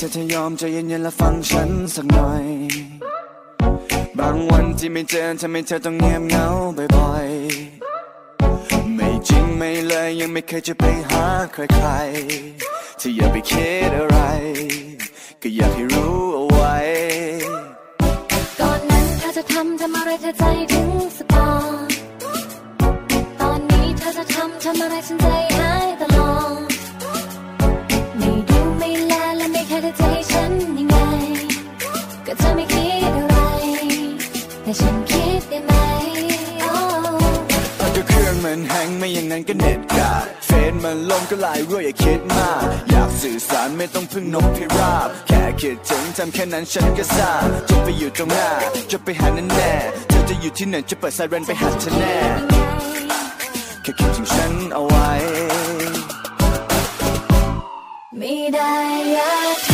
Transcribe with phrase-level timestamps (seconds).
[0.00, 2.44] ธอจะยอมใจเย็นๆและฟังฉันสักหน่อย
[4.18, 6.46] บางวันที่ไม่เจอทำให้เธอต้องเงียบเหงา
[6.96, 14.18] บ่อยๆ ไม่จริงไม่เลยยังไม่เคยจะไปหาใครๆที่อย่าไปคิดอะไร
[15.42, 16.76] ก็อยากให้รู้เอาไว้
[18.60, 21.78] ก่อนนั้นเธอจะทำทำอะไรเธอใจถึงสปอร์
[23.40, 25.37] ตอนนี้เธอจะทำทำอะไรฉันใจ
[39.38, 48.50] นั้นก็เน็ตกาดเฟซมันลมก็หลายรั่วอย่าคิดมาก อยากสื่อสารไม่ต้องพึ่งนกพิราบ แค่คิดถึงทำแค่นั้นฉันก็ทราบจะไปอยู่ตรงหน้า
[48.90, 49.72] จะไปหาแน่แน่
[50.08, 52.16] เธอจะอยู่ที่ไหนจะเปิดไซเรนไปหาเธอแน่
[53.82, 55.10] แค่คิดถึงฉันเอาไว้
[58.18, 58.72] ไม่ได้
[59.12, 59.67] อยาก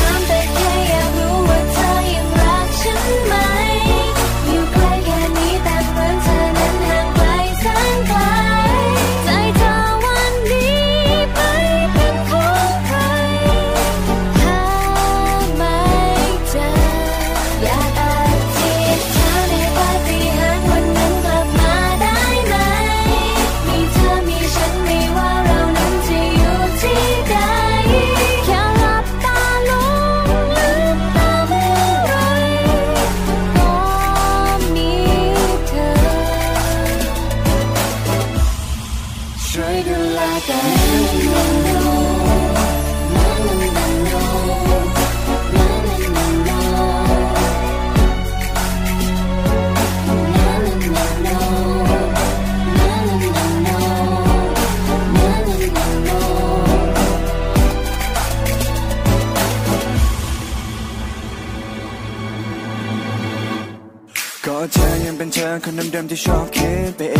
[65.45, 67.19] อยังเธอคนเดิมๆที่ชอบคิดไปเอ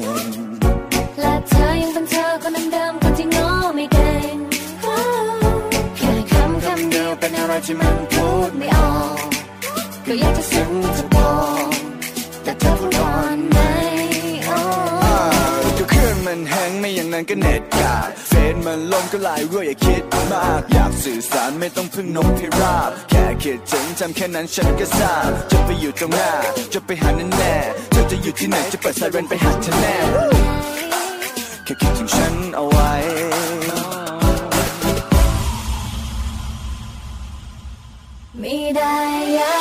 [0.00, 0.02] ง
[1.20, 4.36] และเธอยังเป็นเธอคนเดิมๆคนที่งอไม่เก่ง
[5.96, 9.28] แค่คำคำเดียวเป็นอะไรที่มันพูดไม่ออก
[10.06, 11.32] ก็อยากจะซึ้งจะบอ
[11.66, 11.68] ก
[12.44, 13.59] แต่เธอพูดก่อน
[17.22, 26.32] มันก็เน็ตกาดเฟซมันลมก็หลายรั่วอย่าคิดมาก อยากสื่อสารไม่ต้องพึ่งนกพิราบ แค่คิดถึงทำแค่นั้นฉันก็ทราบจะไปอยู่ตรงหน้า
[26.72, 27.54] จะไปหาแน่แน่
[27.90, 29.96] เธอจะอยู่ที่ไหนจะเปิดไซเรนไปหาเธอแน่
[31.64, 32.92] แค่คิดถึงฉันเอาไว้
[38.40, 38.94] ไม่ได้
[39.34, 39.59] อยาก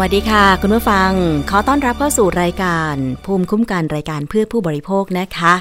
[0.00, 1.10] วัสดีค่ะ คุณผู้ฟัง
[1.50, 2.94] ขอต้อนรับเข้าสู่รายการ
[3.24, 5.54] ภูมิคุ้มกันรายการเพื่อผู้บริโภคนะคะ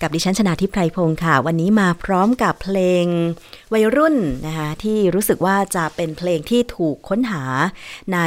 [0.00, 3.04] กับดิฉันชนาทิพไพรพงศ์ค่ะ วันนี้มาพร้อมกับเพลง
[3.72, 7.42] วัยรุ่นนะคะที่รู้สึกว่าจะเป็นเพลงที่ถูกค้นหา
[8.12, 8.18] ใน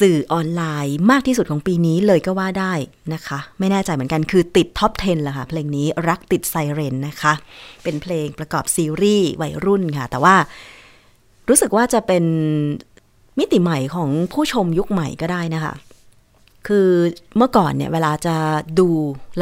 [0.00, 2.72] สื่อออนไลน์มากที่สุดของปีนี้เลยก็ว่าได้
[3.14, 7.32] นะคะ ไม่แน่ใจเหมือนกันคือติดท็อป 10ละค่ะ เพลงนี้รักติดไซเรนนะคะ
[7.82, 10.36] เป็นเพลงประกอบซีรีส์วัยรุ่นค่ะ แต่ว่า
[11.48, 12.24] รู้สึกว่าจะเป็น
[13.38, 15.74] มิติใหม่ของผู้ชมยุคใหม่ก็ได้นะคะ
[16.66, 16.88] คือ
[17.36, 18.36] เมื่อก่อนเนี่ยเวลาจะ
[18.80, 18.88] ดู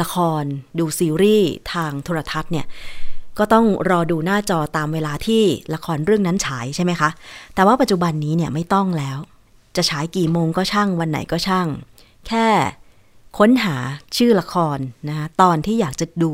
[0.01, 0.43] ละคร
[0.79, 2.65] ดูซีรีส์ทางโทรทัศน์เนี่ย
[3.37, 5.43] ก็ต้องรอดูหน้าจอตามเวลาที่
[5.73, 7.09] ละครเรื่องนั้นฉายใช่ไหมคะ
[7.55, 9.17] แต่ว่าปัจจุบันนี้เนี่ยไม่ต้องแล้ว
[9.75, 11.67] จะฉายกี่โมงก็ช่างวันไหนก็ช่าง
[12.27, 12.47] แค่
[13.37, 13.75] ค้นหา
[14.17, 14.77] ชื่อละคร
[15.07, 16.33] นะคะตอนที่อยากจะดู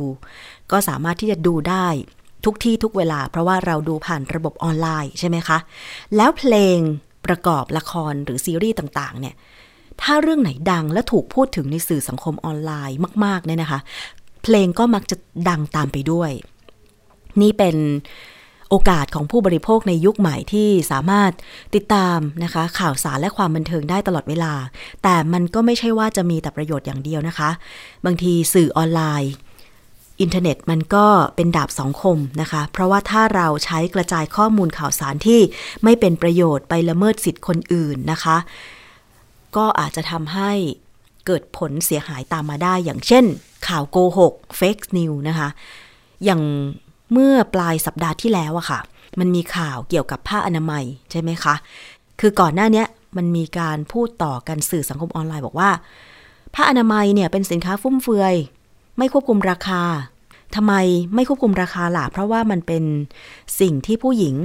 [0.72, 1.88] ก็สามารถที่จะดูได้
[2.46, 5.58] ทุกที่ทุกเวลา เพราะว่าเราดูผ่านระบบออนไลน์ใช่ไหมคะ
[6.16, 6.78] แล้วเพลง
[7.28, 9.36] ประกอบละครหรือซีรีส์ต่างๆ เนี่ย
[10.02, 13.80] ถ้าเรื่องไหนดังและถูกพูดถึงในสื่อสังคมออนไลน์มากๆเนี่ยนะคะ
[14.44, 15.16] เพลงก็มักจะ
[15.50, 16.32] ดังตามไปด้วย
[17.42, 17.76] นี่เป็น
[18.70, 21.32] โอกาสของผู้บริโภคในยุคใหม่ที่สามารถ
[21.76, 24.54] ติดตามนะคะ ข่าวสารและความบันเทิงได้ตลอดเวลา
[25.04, 27.50] แต่มันก็ไม่ใช่ว่าจะมีแต่ประโยชน์อย่างเดียวนะคะ
[28.06, 29.32] บางทีสื่อออนไลน์
[30.22, 31.06] อินเทอร์เน็ตมันก็
[31.36, 35.40] เป็นดาบสองคมนะคะ เพราะว่าถ้าเราใช้กระจายข้อมูลข่าวสารที่
[35.84, 38.38] ไม่เป็นประโยชน์ไปละเมิดสิทธิ์คนอื่นนะคะ
[39.56, 40.52] ก็อาจจะทำให้
[41.26, 43.26] เกิดผลเสียหายตามมาได้ อย่างเช่น
[43.68, 45.50] ข่าวโกหก fake news นะคะ
[46.26, 46.42] อย่าง
[47.12, 48.80] เมื่อปลายสัปดาห์ที่แล้วอะค่ะ
[49.20, 51.56] มันมีข่าวเกี่ยวกับผ้าอนามัยใช่ไหมคะ
[52.20, 52.84] คือก่อนหน้านี้
[53.18, 55.70] มันมีการพูดต่อกันสื่อสังคมออนไลน์บอกว่า
[56.56, 58.36] ผ้าอนามัยเนี่ยเป็นสินค้าฟุ่มเฟือย
[58.98, 59.82] ไม่ควบคุมราคา
[60.56, 60.74] ทำไม
[61.16, 62.84] ไม่ควบคุมราคาล่ะ เพราะว่ามันเป็น
[63.60, 64.36] สิ่งที่ผู้หญิง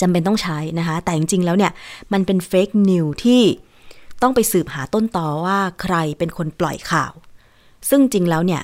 [0.00, 1.72] จำเป็นต้องใช้นะคะ แต่จริงๆ แล้วเนี่ย
[2.12, 3.42] มันเป็นเฟกนิวที่
[4.22, 7.12] ต้องไปสืบหาต้นตอว่าใครเป็นคนปล่อยข่าว
[7.88, 8.62] ซึ่งจริงแล้วเนี่ย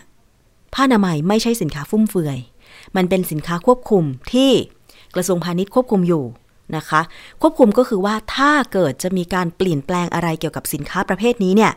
[0.74, 2.38] ผ้าอนามัยไม่ใช่สินค้าฟุ่มเฟือย
[2.96, 4.50] มันเป็นสินค้าควบคุมที่
[5.14, 6.24] กระทรวงพาณิชย์ควบคุมอยู่
[6.76, 7.00] นะคะ
[7.42, 11.72] ควบคุมก็คือว่าถ้าเกิดจะมีการเปลี่ยนแปลงอะไรเกี่ยวกับสินค้าประเภทนี้เนี่ย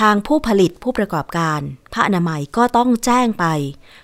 [0.00, 1.60] ทางผู้ผลิตผู้ประกอบการ
[1.92, 3.44] ผ้าอนามัยก็ต้องแจ้งไป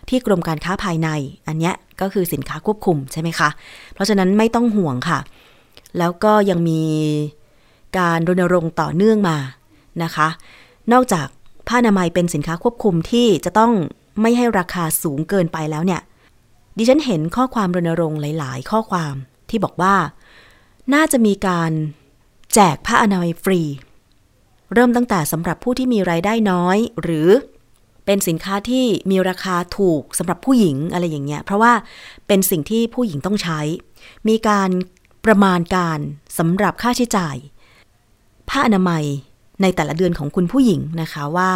[0.08, 1.08] ที่กรมการค้าภายใน
[1.48, 3.48] อันนี้ก็คือสินค้าควบคุมใช่ไหมคะ
[3.94, 5.18] เพราะฉะนั้นไม่ต้องห่วงค่ะ
[5.98, 6.82] แล้วก็ยังมี
[7.98, 9.38] การรณรงค์ต่อเนื่องมา
[10.02, 10.28] นะคะ
[10.92, 11.26] นอกจาก
[11.68, 13.72] ผ้าอนามัยเป็นสินค้าควบคุมที่จะต้อง
[14.20, 16.00] ไม่ให้ราคาสูงเกินไปแล้วเนี่ย
[16.78, 19.14] ดิฉันเห็นข้อความรณรงค์หลาย ๆ ข้อความ
[19.50, 19.94] ที่บอกว่า
[20.94, 21.72] น่าจะมีการ
[22.54, 23.60] แจกผ้าอนามัยฟรี
[24.74, 27.28] เริ่มตั้งแต่สำหรับผู้ที่มีรายได้น้อย หรือ
[28.06, 31.72] เป็นสินค้าที่มีราคาถูกสำหรับผู้หญิงอะไรอย่างเงี้ย เพราะว่า
[32.26, 33.60] เป็นสิ่งที่ผู้หญิงต้องใช้
[34.28, 34.70] มีการ
[35.24, 35.98] ประมาณการ
[36.38, 37.36] สำหรับค่าใช้จ่าย
[38.48, 39.04] ผ้าอนามัย
[39.62, 41.52] ในแต่ละเดือนของคุณผู้หญิงนะคะว่า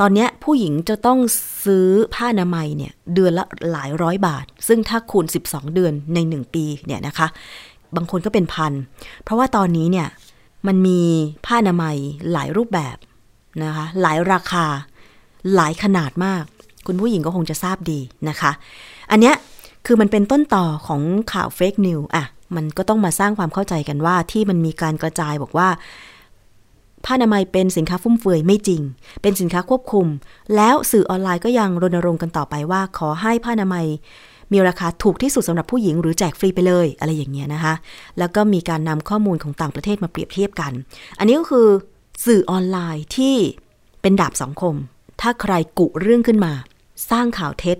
[0.00, 1.18] ตอนนี้ผู้หญิงจะต้อง
[1.64, 7.26] ซื้อผ้าอนามัยเนี่ยเดือนละหลายร้อยบาท ซึ่งถ้าคูณ 12 เดือนใน 1 ปีเนี่ยนะคะ
[7.96, 8.72] บางคนก็เป็นพัน
[9.24, 10.08] เพราะว่าตอนนี้เนี่ย
[10.66, 11.00] มันมี
[11.44, 11.96] ผ้าอนามัย
[12.32, 12.96] หลายรูปแบบ
[13.62, 14.66] นะคะ หลายราคา
[15.54, 16.44] หลายขนาดมาก
[16.86, 18.52] คุณผู้หญิงก็คงจะทราบดีนะคะ
[19.10, 19.34] อันเนี้ย
[19.86, 21.02] คือมันเป็นต้นต่อของ
[21.32, 22.24] ข่าวเฟกนิวอะ
[22.56, 25.68] มันก็ต้องมาสร้างความเข้าใจกันว่าที่มันมีการกระจายบอกว่า
[27.04, 28.82] ผ้าอนามัยเป็นสินค้าฟุ่มเฟือยไม่จริง
[29.22, 30.06] เป็นสินค้าควบคุม
[30.56, 33.86] แล้วสื่อออนไลน์ก็ยังรณรงค์กันต่อไปว่า ขอให้ผ้าอนามัย
[34.52, 37.74] มีราคาถูกที่สุดสำหรับผู้หญิงหรือแจกฟรีไปเลยอะไรอย่างเงี้ยนะคะ
[38.18, 40.72] แล้วก็มีการนำข้อมูลของต่างประเทศมาเปรียบเทียบกัน
[41.18, 41.68] อันนี้ก็คือ
[42.26, 43.36] สื่อออนไลน์ที่
[44.02, 44.74] เป็นดาบสองคม
[45.20, 46.52] ถ้าใครกุเรื่องขึ้นมา
[47.10, 47.78] สร้างข่าวเท็จ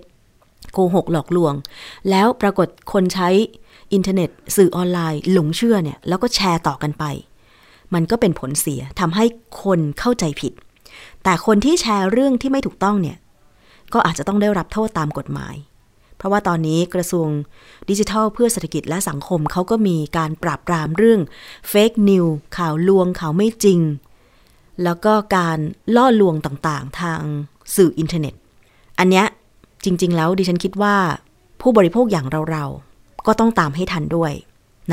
[0.73, 1.53] โกหกหลอกลวง
[2.09, 3.29] แล้วปรากฏคนใช้
[3.93, 7.03] อินเทอร์เน็ต สื่อออนไลน์ หลงเชื่อเนี่ยแล้วก็แชร์ต่อกันไป
[7.93, 9.25] มันก็เป็นผลเสียทำให้
[9.63, 10.53] คนเข้าใจผิด
[11.23, 13.17] แต่คนที่แชร์เรื่องที่ไม่ถูกต้องเนี่ย
[13.93, 15.55] ก็อาจจะต้องได้รับโทษตามกฎหมาย
[16.17, 17.27] เพราะว่าตอนนี้กระทรวง
[17.89, 21.21] ดิจิทัลเพื่อเศรษฐกิจและสังคมเขาก็มีการปราบปรามเรื่อง
[21.69, 22.25] เฟกนิว
[22.57, 23.79] ข่าวลวงข่าวไม่จริง
[24.83, 25.59] แล้วก็การ
[25.95, 27.21] ล่อลวงต่างๆ ทาง
[27.75, 28.33] สื่ออินเทอร์เน็ต
[28.99, 29.25] อันเนี้ย
[29.83, 30.95] จริง ๆ แล้วดิฉันคิดว่า
[31.61, 34.31] ผู้บริโภคอย่างเราๆ ก็ต้องตามให้ทันด้วย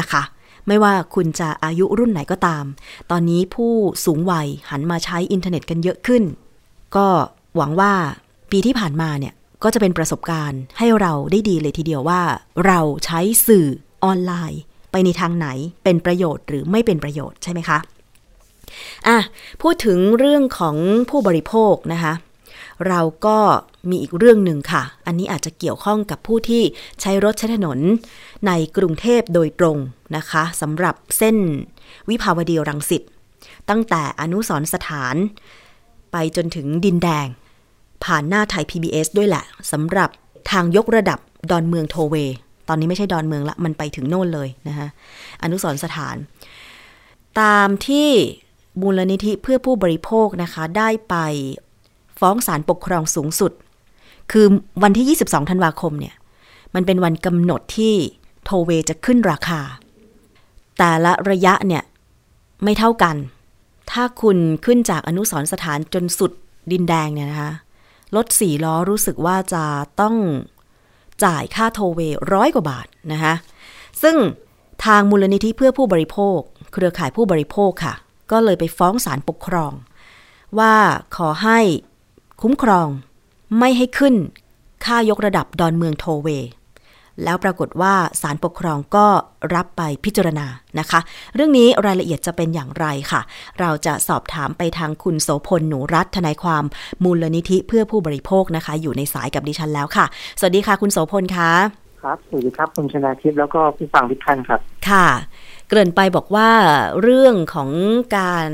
[0.00, 0.23] นะคะ
[0.66, 2.64] ไม่ว่าคุณจะอายุรุ่นไหนก็ตาม
[3.11, 3.73] ตอนนี้ผู้
[4.04, 6.23] สูงวัยหันมาใช้อินเทอร์เน็ตกันเยอะขึ้น
[6.97, 7.07] ก็
[7.57, 7.93] หวังว่า
[8.50, 12.23] ปีที่ผ่านมาเนี่ย ก็จะเป็นประสบการณ์ให้เราได้ดีเลยทีเดียวว่า
[12.67, 13.67] เราใช้สื่อ
[14.05, 15.49] ออนไลน์ ไปในทางไหน
[15.85, 17.79] เป็นประโยชน์หรือไม่เป็นประโยชน์ใช่ไหมคะ
[19.07, 19.19] อะ
[19.63, 20.77] พูดถึงเรื่องของ
[21.11, 22.15] ผู้บริโภคนะคะ
[22.89, 23.39] เราก็
[23.91, 26.63] มีอีกเรื่องหนึ่งค่ะ อันนี้อาจจะเกี่ยวข้องกับผู้ที่
[27.01, 27.79] ใช้รถใช้ถนน
[28.47, 29.79] ในกรุงเทพโดยตรง
[30.17, 31.37] นะคะสำหรับเส้น
[32.09, 33.03] วิภาวดีรังสิต
[33.71, 35.17] ตั้งแต่อนุสรสถาน
[36.13, 37.27] ไปจนถึงดินแดง
[38.05, 40.11] ผ่านหน้าไทย PBS ด้วยแหละสำหรับ
[40.51, 41.19] ทางยกระดับ
[41.51, 42.15] ดอนเมืองโทเว
[42.69, 44.89] ตอนนี้ไม่ใช่ดอนเมืองละ มันไปถึงโน่นเลยนะคะ
[45.43, 46.17] อนุสรณ์สถาน
[47.41, 48.09] ตามที่
[48.81, 51.15] มูลนิธิเพื่อผู้บริโภคนะคะ ได้ไป
[52.21, 53.53] ฟ้องศาลปกครองสูงสุด
[54.33, 54.47] คือ
[54.83, 56.15] วันที่ 22 ธันวาคมเนี่ย
[56.75, 57.95] มันเป็นวันกำหนดที่
[58.45, 59.61] โทเวจะขึ้นราคา
[60.79, 61.83] แต่ละระยะเนี่ย
[62.65, 63.17] ไม่เท่ากัน
[63.91, 66.33] ถ้าคุณขึ้นจากอนุสรณ์สถานจนสุด
[66.73, 67.51] ดินแดงเนี่ยนะคะ
[68.17, 69.65] รถสี่ล้อรู้สึกว่าจะ
[70.01, 70.17] ต้อง
[71.25, 72.01] จ่ายค่าโทเว
[72.33, 73.35] ร้อยกว่าบาทนะคะ
[74.03, 74.17] ซึ่ง
[74.85, 76.39] ทางมูลนิธิเพื่อผู้บริโภค
[76.73, 77.95] เครือข่ายผู้บริโภคค่ะ
[78.31, 79.73] ก็เลยไปฟ้องศาลปกครอง
[80.59, 80.75] ว่า
[81.17, 81.59] ขอให้
[82.43, 82.89] คุ้มครอง
[83.59, 84.15] ไม่ให้ขึ้น
[84.85, 86.29] ค่ายกระดับดอนเมืองโทเว
[87.25, 89.06] แล้วปรากฏว่าศาลปกครองก็
[89.54, 90.47] รับไปพิจารณา
[90.78, 91.00] นะคะ
[91.35, 93.21] เรื่องนี้รายละเอียดจะเป็นอย่างไรค่ะ
[93.61, 96.64] เราจะสอบถามไปทางคุณโสพลหนูรัตน์ทนายความ
[97.04, 100.06] มูลนิธิเพื่อผู้บริโภคนะคะ อยู่ในสายกับดิฉันแล้วค่ะ
[100.38, 101.50] สวัสดีค่ะ คุณโสพลคะ
[102.02, 105.06] ครับสวัสดีครับคุณชนาทิพย์แล้วก็ผู้ฟังทุกท่านครับ ค่ะ
[105.68, 106.50] เกริ่นไปบอกว่า
[107.02, 107.71] เรื่องของ
[108.18, 108.50] การ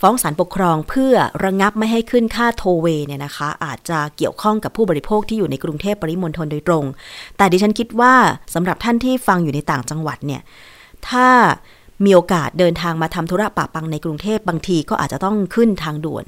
[0.00, 6.84] ฟ้องศาลปกครองเพื่อระงับไม่ให้ขึ้นค่าโทเวเนี่ยนะคะ อาจจะเกี่ยวข้องกับผู้บริโภคที่อยู่ในกรุงเทพปริมณฑลโดยตรง
[7.36, 8.14] แต่ดิฉันคิดว่า
[8.54, 10.42] สำหรับท่านที่ฟังอยู่ในต่างจังหวัดเนี่ย
[11.08, 11.28] ถ้า
[12.04, 16.24] มีโอกาสเดินทางมาทำธุระปะปังในกรุงเทพบางทีก็อาจจะต้องขึ้นทางด่วน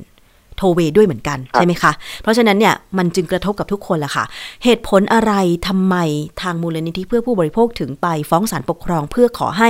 [0.57, 4.25] โทเวด้วยเหมือนกันครับใช่ไหมคะ เพราะฉะนั้นเนี่ยมันจึงกระทบกับทุกคนแหละค่ะ
[4.65, 5.33] เหตุผลอะไร
[5.69, 5.97] ทำไม
[6.43, 9.69] ทางมูลนิธิเพื่อผู้บริโภคถึงไปฟ้องศาลปกครองเพื่อขอให้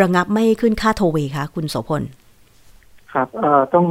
[0.00, 2.02] ระงับไม่ให้ขึ้นค่าโทเวคะคุณโสพล
[3.12, 3.86] ครับเอ่อต้อง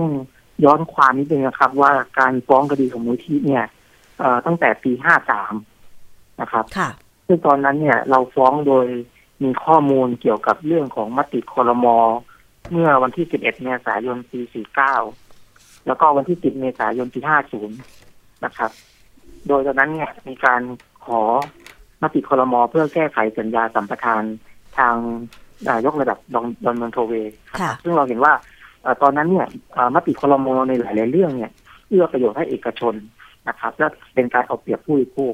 [0.66, 3.66] ย้อนความนิดนึงนะครับ ว่าการฟ้องคดีของมูลที่เนี่ย
[4.20, 5.54] เอ่อตั้งแต่ปีห้าสาม
[6.42, 6.90] นะครับค่ะ
[7.28, 8.88] ซึ่งตอนนั้นเนี่ยเราฟ้องโดย
[9.44, 11.98] มีข้อมูลเกี่ยวกับเรื่องของมติคอรมอ
[12.72, 14.40] เมื่อวันที่ 11 เมษายน ปี
[14.88, 15.25] 49
[15.88, 17.20] แล้วก็วันที่ 10 เมษายนปี
[17.82, 18.72] 50 นะครับ
[19.48, 20.62] โดยตอนนั้นเนี่ยมีการ
[21.06, 21.22] ขอ
[22.02, 24.24] มติคอรมอเพื่อแก้ไขสัญญาสัมปทาน
[24.78, 24.96] ทาง
[25.68, 27.14] อ่ายกระดับดอนดอนเมืองโทเว
[27.50, 28.34] ครับค่ะซึ่งเราเห็นว่า
[28.82, 31.52] เอ่อตอนนั้นเนี่ยเอ่อมติคอรมอในหลาย ๆ เรื่องเนี่ย
[31.90, 32.94] เอื้อประโยชน์ให้เอกชน
[33.48, 35.34] นะครับ และเป็นการเอาเปรียบผู้บริโภค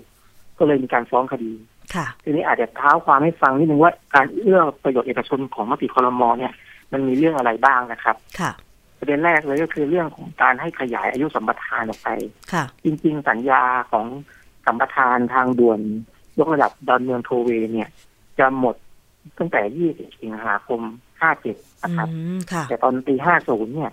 [0.58, 1.52] ก็เลยมีการฟ้องคดี
[1.96, 6.54] ค่ะทีนี้อาจจะเท้าความให้ฟังนิดนึงว่าการเอื้อประโยชน์เอกชนของมติคอรมอเนี่ย
[6.92, 8.52] มันมีเรื่องอะไรบ้างนะครับค่ะ
[9.02, 12.10] ประเด็นแรกเลยก็คือเรื่องของการให้ขยายอายุสัมปทานออกไป
[12.54, 14.06] ค่ะ จริง ๆ สัญญาของ
[14.66, 15.80] สัมปทานทางด่วน
[16.40, 17.90] ยกระดับดอนเมืองโทเวเนี่ย
[18.40, 18.76] จะหมด
[19.38, 20.82] ตั้งแต่ 20 สิงหาคม
[21.32, 23.92] 57 นะครับอืมค่ะแต่ตอนปี 50 เนี่ย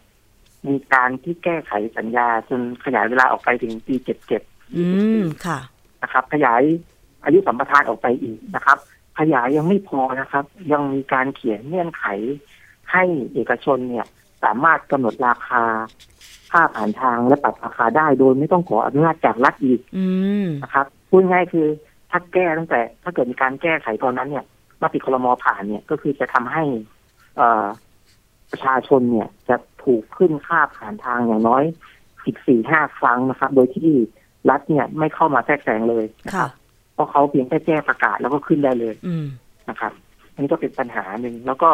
[0.67, 3.95] มีการที่แก้ไขสัญญาจนขยายเวลาออกไปถึงปี
[4.35, 4.85] 77 อื
[5.19, 5.59] ม ค่ะ
[6.03, 6.63] นะครับ ขยาย
[7.25, 8.79] อายุสัมปทานออกไปอีกนะครับ
[9.19, 12.05] ขยายยังไม่พอนะครับ ยังมีการเขียนเงื่อนไข
[12.93, 14.07] ให้เอกชนเนี่ย
[14.45, 15.63] สามารถกำหนดราคา
[16.53, 20.07] ค่าผ่านทางและปรับราคาได้โดยไม่ต้องขออนุญาตจากรัฐอีกอื
[20.45, 21.67] มนะครับพูดง่ายๆคือ
[22.11, 24.45] ถ้าแก้ตั้งแต่ ถ้าเกิดมีการแก้ไขตอนนั้นเนี่ย
[24.83, 26.65] มติคลมผ่านเนี่ยก็คือจะทำให้
[27.37, 27.67] เอ่อ
[28.51, 31.65] ประชาชนเนี่ยจะถูกขึ้นค่าผ่านทางอย่างน้อย
[32.25, 33.93] อีกสี่ห้าครั้งนะครับ โดยที่
[34.51, 36.51] รัฐเนี่ยไม่เข้ามาแทรกแซงเลยนะคค่ะรับ
[36.95, 39.27] เพราะเขาเพียงแค่แจ้งประกาศแล้วก็ขึ้นได้เลยอืม
[39.69, 39.93] นะครับ
[40.33, 41.71] อันนี้ก็เป็นปัญหาหนึ่งแล้วก็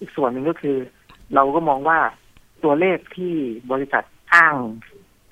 [0.00, 0.76] อีกส่วนหนึ่งก็คือ
[1.34, 1.98] เราก็มองว่า
[2.64, 3.34] ตัวเลขที่
[3.72, 4.04] บริษัท
[4.34, 4.54] อ้าง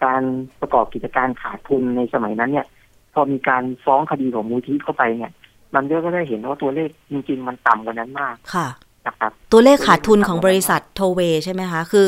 [0.04, 0.22] การ
[0.60, 2.66] ประกอบกิจการขาดทุนในสมัยนั้นเนี่ย
[3.14, 5.32] พอมีการฟ้องคดีของมูลที่เข้าไปเนี่ย
[5.74, 8.68] มันก็ได้เห็นว่าตัวเลขจริง ๆ มันต่ำกว่านั้นมากค่ะ
[9.06, 12.06] นะครับตัวเลขขาดทุนของบริษัทโทเวใช่ไหมคะ คือ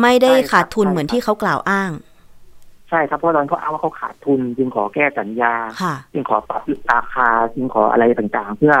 [0.00, 1.90] ไม่ได้ขาดทุนเหมือนที่เขากล่าวอ้าง
[2.90, 8.74] ใช่ครับเพราะตอนเขาอ้างว่าเขาขาดทุน จึงขอแก้สัญญาค่ะจึงขอปรับราคาจึงขออะไรต่างๆ เพื่อ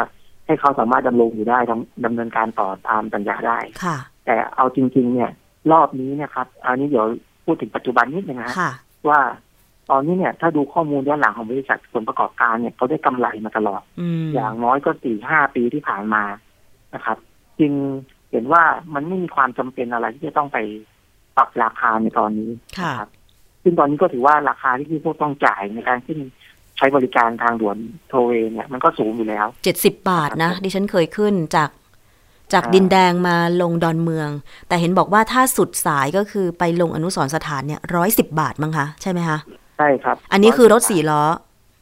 [0.46, 5.30] ให้เขาสามารถดำรงอยู่ได้ดำดำเนินการต่อตามสัญญาได้ค่ะ แต่เอาจริง ๆ เนี่ย
[5.72, 7.06] รอบนี้เนะครับอันนี้เดี๋ยว
[7.44, 8.72] พูดถึงปัจจุบันนิดนึงนะฮะค่ะ
[9.08, 9.20] ว่า
[9.90, 16.22] ตอนนี้เนี่ยถ้าดูข้อมูลย้อนหลังของบริษัทผลประกอบการเนี่ยเขาได้กำไรมาตลอดอืมอย่างน้อยก็สี่ห้าปีที่ผ่านมา
[16.94, 17.18] นะครับ
[17.60, 17.72] จึง
[18.30, 18.62] เห็นว่า
[18.94, 20.58] มันไม่มีความจำเป็นอะไรที่จะต้องไป
[21.36, 23.10] ปรับราคาในตอนนี้ค่ะนะครับ
[23.62, 26.18] ซึ่งตอนนี้ก็ถือว่าราคาที่ผู้ต้องจ่ายในการขึ้น
[26.76, 27.76] ใช้บริการทางด่วน
[28.08, 31.70] โทเวเนี่ยมันก็สูงอยู่แล้วเจ็ดสิบบาทนะ ดิฉันเคยขึ้นจาก
[32.52, 34.28] จากอ่าดินแดงมาลงดอนเมือง
[34.68, 39.38] แต่เห็นบอกว่าถ้าสุดสายก็คือไปลงอนุสรณ์สถานเนี่ยร้อยสิบบาทมั้งคะใช่ไหมคะ
[39.78, 41.22] ใช่ครับ อันนี้คือรถสี่ล้อ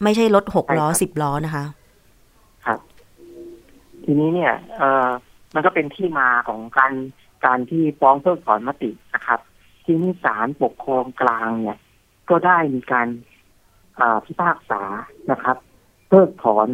[0.02, 1.64] ไม่ใช่รถหกล้อใช่ครับสิบล้อนะคะ
[2.66, 2.78] ครับ
[4.04, 5.08] ทีนี้เนี่ย เอ่อ
[5.54, 6.92] มันก็เป็นที่มาของการ
[7.44, 9.40] การที่ฟ้องเพิกถอนมตินะครับ
[9.84, 11.78] ที่นี่ศาลปกครองกลางเนี่ย
[12.30, 13.08] ก็ได้มีการ
[14.00, 14.82] อ่าพิพากษา
[15.30, 15.56] นะครับ
[16.08, 16.68] เพิกถอน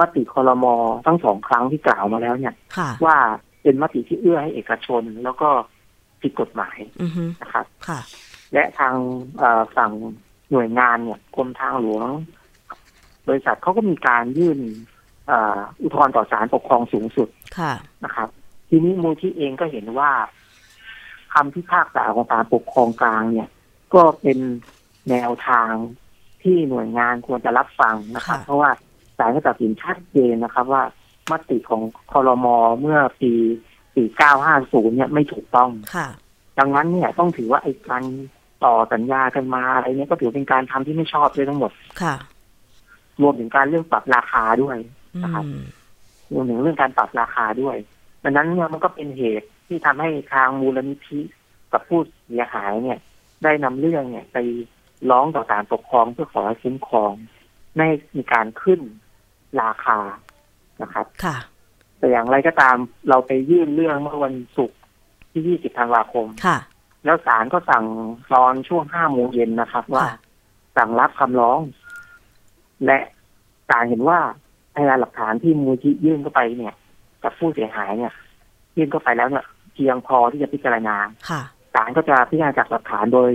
[0.00, 0.74] มติคอรมอ
[1.06, 3.16] ทั้งสองครั้งที่กล่าวมาแล้วเนี่ยค่ะว่า
[3.62, 5.48] เป็นมติที่เอื้อให้เอกชนแล้วก็
[6.22, 8.00] ผิดกฎหมายอือฮึนะครับค่ะ
[8.52, 8.94] และทาง
[9.38, 9.90] เอ่อฝั่ง
[10.50, 12.08] หน่วยงานเนี่ยกรมทางหลวง
[13.28, 14.58] บริษัทเขาก็มีการยื่น
[15.28, 17.72] เอ่ออุทธรณ์ต่อศาลปกครองสูงสุดค่ะ
[18.04, 18.28] นะครับ
[18.68, 20.10] ทีนี้มูลที่เองก็เห็นว่า
[21.34, 23.48] คำพิพากษาของศาลปกครองกลางเนี่ย
[23.94, 24.38] ก็เป็น
[25.10, 25.72] แนวทาง
[26.42, 28.70] ที่หน่วยงานควรจะรับฟังนะครับค่ะเพราะว่า
[29.18, 30.82] ศาลก็ตัดสินชัดเจนนะครับ ว่า
[31.30, 33.32] มติของคอรมอเมื่อปี
[34.04, 36.08] 4950 เนี่ยไม่ถูกต้องค่ะ
[36.58, 38.04] ดังนั้นเนี่ยต้องถือว่าไอ้การ
[38.64, 42.14] ต่อสัญญากันมาอะไรเนี่ยก็ถือเป็นการทำที่ไม่ชอบเลยทั้งหมด ค่ะ
[43.22, 44.76] รวมถึงการเรื่องปรับราคาด้วย
[45.14, 45.62] อืนะครับม
[46.32, 47.76] รวมถึงเรื่องการปรับราคาด้วย
[48.22, 51.20] ดังนั้นเนี่ยมันก็เป็นเหตุที่ทำให้ทางมูลนิธิ
[51.72, 52.98] กับผู้เสียหายเนี่ย
[53.44, 54.38] ได้นำเรื่องเนี่ย ไป
[55.10, 57.12] ร้องต่อศาลปกครองเพื่อขอให้คุ้มครอง
[57.74, 58.80] ไม่ให้มีการขึ้น
[59.62, 59.98] ราคา
[60.82, 61.36] นะครับ ค่ะ
[61.98, 62.76] แต่อย่างไรก็ตาม
[63.08, 64.78] เราไปยื่นเรื่องเมื่อวันศุกร์
[65.32, 66.58] ที่ 20 ธันวาคม ค่ะ
[67.04, 67.84] แล้วศาลก็สั่ง
[68.32, 70.14] ตอนช่วง 5 โมงเย็นนะครับ ว่าค่ะ
[70.76, 71.60] สั่งรับคำร้อง
[72.86, 72.98] และ
[73.68, 74.18] ศาลเห็นว่า
[74.74, 76.74] พยานหลักฐานที่มูลที่ยื่นเข้าไปเนี่ย
[77.22, 78.12] กับผู้เสียหายเนี่ย
[78.76, 80.96] ยื่นเข้าไปแล้วเนี่ยเพียงพอที่จะพิจารณา
[81.30, 81.42] ค่ะ
[81.74, 83.30] ศาลก็จะพิจารณาจากหลักฐานโดย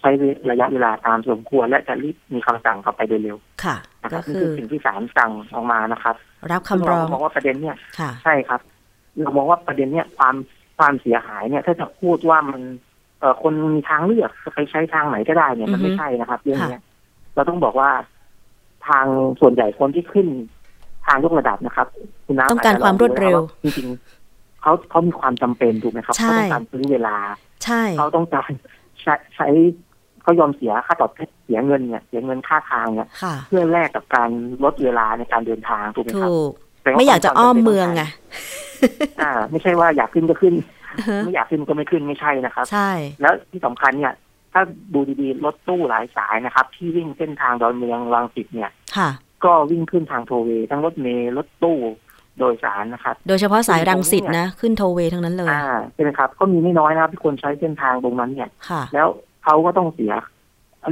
[0.00, 0.10] ใช้
[0.50, 6.14] ระยะเวลาตามสมควร และจะรีบมีคำสั่งเข้าไปโดยเร็ว ค่ะนะคก็รับนี่คืคืออสิ่งที่ศาลสั่งออกมานะครับ
[6.52, 8.60] รับคำร้องซึ่เามองว่าประเด็นเนี่ยค่ะใช่ครับ
[9.22, 10.34] เรามองว่าประเด็นเนี่ยความ
[10.78, 12.62] ความเสียหายเนี่ยถ้าจะพูดว่ามัน
[13.20, 16.82] เอ่อคนมีทางเลือกจะไปใช้ทางไหนก็ได้เนี่ยมันไม่อือฮึใช่นะครับเรื่องเนี้ย
[17.34, 17.90] เราต้องบอกว่า
[18.88, 19.06] ทาง
[19.40, 20.26] ส่วนใหญ่คนที่ขึ้น
[21.06, 21.86] ทางยกระดับนะครับ
[22.26, 27.16] คุณน้ำต้องการความรวดเร็วจริงๆเขาเขามีความจำเป็นถูกไหมครับใช่เขาต้องการซื้อเวลา
[27.64, 28.50] ใช่เขาต้องการ
[29.00, 29.48] ใช้ใช้
[30.22, 34.30] เขายอมเสียค่าตอบแทนเสียเงินเนี่ยเสียเงินค่าทางเนี่ยค่ะเพื่อแลกกับการ
[34.64, 36.50] ลดเวลาในการเดินทางถูกไหมครับถูก
[36.82, 38.02] แต่ว่ไม่อยากจะควอ้อมจำป็นเมืองไง
[39.22, 40.54] อ่า ไม่ใช่ว่าอยากขึ้นก็ขึ้น
[40.98, 44.14] อือฮะไม่อยากขึ้นก็ไม่ขึ้นไม่ใช่นะครับ ใช่ แล้วที่สำคัญเนี่ย
[44.52, 44.62] ถ้า
[44.94, 49.10] ดูดีๆรถตู้หลายสายนะครับ ที่วิ่งเส้นทางดอนเมืองรังสิตเนี่ยค่ะ
[49.44, 51.78] ก็วิ่งขึ้นทางโทเวย์ทั้งรถเมล์รถตู้
[52.38, 59.08] โดยสารนะครับ โดยเฉพาะสายรังสิตนะ ขึ้นโทเวย์ทั้งนั้นเลย อ่าใช่ไหมครับ ก็มีไม่น้อยนะครับที่คนใช้เส้นทางตรงนั้นเนี่ยค่ะแล้ว
[59.44, 60.12] เขาก็ต้องเสีย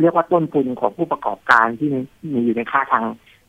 [0.00, 1.88] เรียกว่าต้นทุนของผู้ประกอบการที่
[2.32, 3.04] มีอยู่ในค่าทาง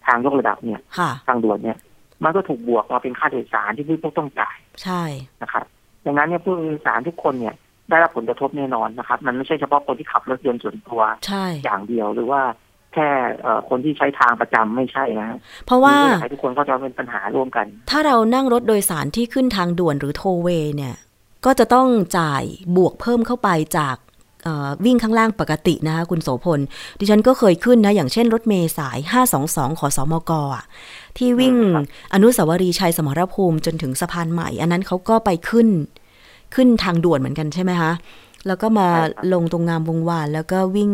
[0.05, 1.77] ทางยกระดับเนี่ยค่ะทางด่วนเนี่ย
[2.23, 5.03] มันก็ถูกบวกมาเป็นค่าโดยสารที่ผู้ต้องจ่ายใช่
[5.41, 5.65] นะครับ
[6.05, 7.55] ดังนั้นเนี่ยผู้โดยสารทุกคนเนี่ย
[7.89, 12.41] ได้รับผลกระทบแน่นอนนะครับ มันไม่ใช่เฉพาะคนที่ขับรถยนต์ส่วนตัวใช่อย่างเดียวหรือว่า
[12.93, 13.09] แค่
[13.41, 15.29] เอ่อคนที่ใช้ทางประจำไม่ใช่นะ
[15.65, 20.95] เพราะว่าผู้โดยสรทุกคนก็จะเป็นปัญหาร่วมกัน ถ้าเรานั่งรถโดยสารที่ขึ้นทางด่วนหรือโทเวย์เนี่ย
[21.45, 21.87] ก็จะต้อง
[22.19, 22.43] จ่าย
[22.77, 24.08] บวกเพิ่มเข้าไปจากเอ่อ
[24.85, 26.59] วิ่งข้างล่างปกตินะคะคุณโสพล
[26.99, 28.97] ดิฉันก็เคยขึ้นนะ อย่างเช่นรถเมย์สาย
[29.39, 30.63] 522 ขอสมกอะ
[31.17, 35.67] ที่วิ่งครับอนุสาวรีย์ชัยสมรภูมิจนถึงสะพานใหม่ อันนั้นเขาก็ไปขึ้น
[36.55, 37.91] ขึ้นทางด่วนเหมือนกันใช่ไหมคะ
[38.47, 38.87] แล้วก็มา
[39.33, 40.91] ลงตรงงามวงวาน แล้วก็วิ่ง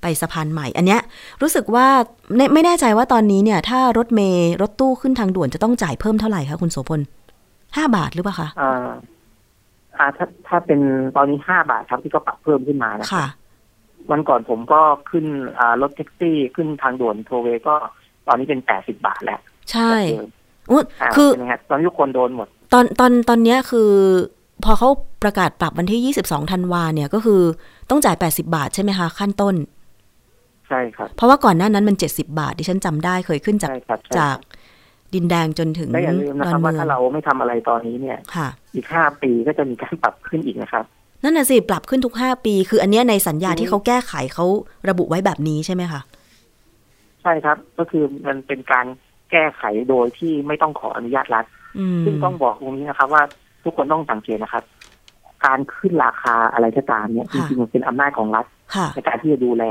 [0.00, 1.00] ไปสะพานใหม่ อันเนี้ย
[1.42, 1.86] รู้สึกว่า
[2.36, 7.00] ไม่ไม่แน่ใจว่าตอนนี้เนี่ย ถ้ารถเมย์รถตู้ขึ้นทางด่วนจะต้องจ่ายเพิ่มเท่าไหร่คะคุณโสพล
[7.76, 8.48] ห้าบาทหรือเปล่าคะ
[10.00, 10.80] อ่าอ่าถ้าถ้าเป็น
[11.16, 13.26] ตอนนี้ห้าบาทครับที่ก็ปรับเพิ่มขึ้นมานะค่ะ
[14.10, 15.26] วันก่อนผมก็ขึ้น
[15.58, 17.74] อ่ารถแท็กซี่ขึ้นทางด่วนโทเวย์ก็
[18.26, 20.28] ตอนนี้เป็นแปดสิบาทแล้ว ใช่จากเดิม
[20.70, 23.90] อุ๊ยอ่าคือใช่ไหมฮะตอนนี้ทุกคนโดนหมด ตอนตอนตอนเนี้ยคือ
[24.64, 24.88] พอเขา
[25.22, 27.40] ประกาศปรับวันที่ 22ธันวาเนี่ยก็คือ
[27.90, 29.54] ต้องจ่าย 80 บาทใช่ไหมคะ ขั้นต้น
[30.68, 34.36] ใช่ครับ เพราะว่าก่อนหน้านั้นมัน 70 บาทดิฉันจำได้เคยขึ้นจากใช่ครับใช่จาก
[35.14, 40.84] ดินแดงจนถึงและอย่าลืมนะดอครันบเมืว่าองถ้าเราไม่ทำอะไรตอนนี้เนี่ยค่ะอีกห้าปีก็จะมีการปรับขึ้นอีกนะครับ
[41.22, 44.46] นั่นน่ะสิปรับขึ้นทุก5ปี คืออันเนี้ยในสัญญาอืมที่เขาแก้ไขเขา
[44.88, 46.00] ระบุไว้แบบนี้ใช่ไหมคะ
[47.22, 48.86] ใช่ครับ ก็คือมันเป็นการ
[49.30, 51.44] แก้ไขโดยที่ไม่ต้องขออนุญาตรัฐ
[51.78, 53.22] อืมซึ่งต้องบอกตรงนี้นะครับ ว่า
[53.64, 54.64] ทุกคนต้องสังเกตนะครับ
[55.46, 59.64] การขึ้นราคาอะไรก็ตามเนี่ยจค่ะริงๆมันเป็นอำนาจของรัฐค่ะในการที่จะดูแล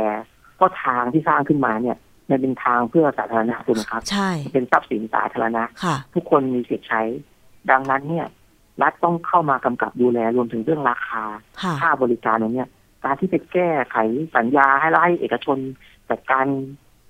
[0.59, 1.97] ก็ทางที่สร้างขึ้นมาเนี่ย
[2.29, 7.01] มันเป็นทางเพื่อสาธารณะถูกไหมครับ ใช่ เป็นทรัพย์สินสาธารณะค่ะทุกคนมีสิทธิ์ใช้
[7.71, 8.27] ดังนั้นเนี่ย
[8.81, 11.23] รัฐต้องเข้ามากำกับดูแลรวมถึงเรื่องราคา
[11.61, 12.69] ค่ะค่าบริการอย่างเนี้ย
[13.05, 13.97] การที่ไปแก้ไข
[14.35, 15.57] สัญญาให้แล้วให้เอกชน
[16.09, 16.45] จัดการ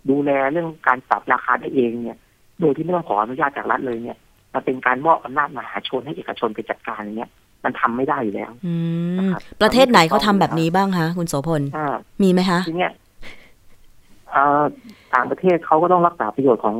[0.09, 2.17] ดูแลเรื่องการปรับราคาได้เองเนี่ย
[2.59, 4.17] โดยที่ไม่ต้องขออนุญาตจากรัฐเลยเนี่ย
[4.53, 7.31] มันเป็นการมอบอำนาจมหาชนให้เอกชนไปจัดการอย่างเงี้ย
[7.63, 8.73] มันทำไม่ได้อยู่แล้วอื
[9.13, 12.91] มนะครับประเทศไหนเขาทำแบบนี้บ้างคะคุณโสพลอ่ามีไหมคะทีเนี้ย
[14.31, 14.63] เอ่อ
[15.15, 16.75] ต่างประเทศเขาก็ต้องรักษาประโยชน์ของ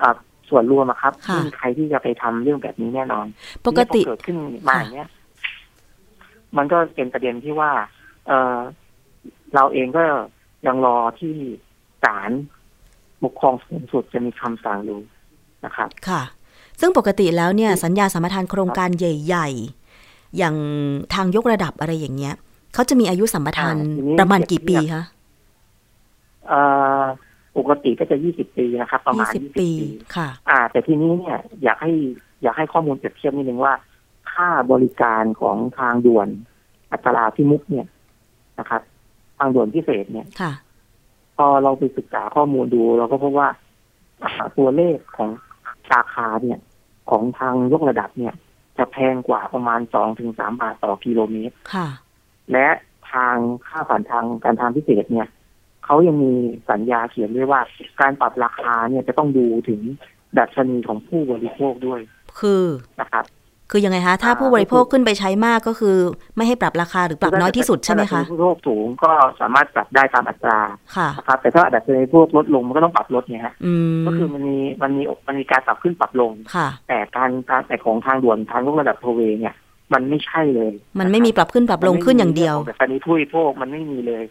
[0.00, 0.16] อ่า
[0.48, 3.26] ส่วนรวมอะครับค่ะไม่มีใครที่จะไปทำเรื่องแบบนี้แน่นอน
[3.66, 4.36] ปกติทีนี้พอเกิดขึ้น
[4.68, 5.08] มาอย่างเนี้ย
[6.56, 7.70] มันก็เป็นประเด็นที่ว่า
[8.26, 8.58] เออ
[9.54, 10.04] เราเองก็
[10.66, 11.34] ยังรอที่
[12.02, 12.30] ศาล
[13.24, 14.98] ปกครองสูงสุดจะมีคำสั่งอยู่
[15.64, 16.22] นะครับ ค่ะ
[16.80, 19.48] ซึ่งปกติแล้วเนี่ย สัญญาสัมปทานโครงการใหญ่
[19.92, 20.56] ๆ อย่าง
[21.14, 22.34] ทางยกระดับอะไรอย่างเงี้ย
[22.74, 25.02] เขาจะมีอายุสัมปทานอ่าทีนี้ประมาณกี่ปีคะ
[26.48, 26.60] เอ่
[27.00, 27.02] อ
[27.56, 31.92] ปกติก็จะยี่สิบปีนะครับ ประมาณยี่สิบยี่สิบปีปีค่ะ อ่า แต่ทีนี้เนี่ย อยากให้
[32.42, 33.74] อยากให้ข้อมูลเปรียบเทียบนิดนึงว่า
[34.32, 36.28] ค่าบริการของทางด่วน
[36.92, 37.86] อัตราพิมุกเนี่ย
[38.58, 38.82] นะครับ
[39.38, 40.52] ทางด่วนพิเศษเนี่ยค่ะ
[41.36, 43.48] พอเราไปศึกษาข้อมูลดู เราก็พบว่า
[44.22, 45.30] อ่าตัวเลขของ
[45.94, 46.58] ราคาเนี่ย
[47.10, 48.34] ของทางยกระดับเนี่ย
[48.78, 51.88] จะแพงกว่าประมาณสองถึงสามบาทต่อกิโลเมตรค่ะ
[52.52, 52.68] และ
[53.12, 53.36] ทาง
[53.66, 55.28] ค่าผ่านทางการทางพิเศษเนี่ย
[55.84, 56.32] เขายังมี
[56.70, 57.60] สัญญาเขียนไว้ว่า
[58.00, 59.80] การปรับราคาเนี่ยจะต้องดูถึง
[60.38, 62.00] ดัชนีของผู้บริโภคด้วย
[62.40, 62.64] คือ
[63.00, 63.24] นะครับ
[63.70, 65.96] คือยังไงคะถ้าอ่าผู้บริโภคขึ้นไปใช้มากก็คือ
[66.36, 70.60] ไม่ให้ปรับราคาหรือปรับน้อยที่สุดใช่ไหมคะถ้าดัชนีผู้บริโภคสูงก็สามารถปรับได้ตามอัตรา
[70.96, 79.54] ค่ะนะครับแต่ถ้าดัชนีผู้บริโภคลดลงมันก็ต้องปรับลดไงฮะอืมก็คือมันมีมันมีมันมีการปรับขึ้นปรับลงค่ะ แต่การการแต่ของทางด่วนทางยกระดับโทเวย์เนี่ย
[79.92, 84.22] มันไม่ใช่เลย มันไม่มีปรับขึ้นปรับลงขึ้นอย่างเดียวแต่ตอนนี้ผู้บริโภคมันไม่มีเลย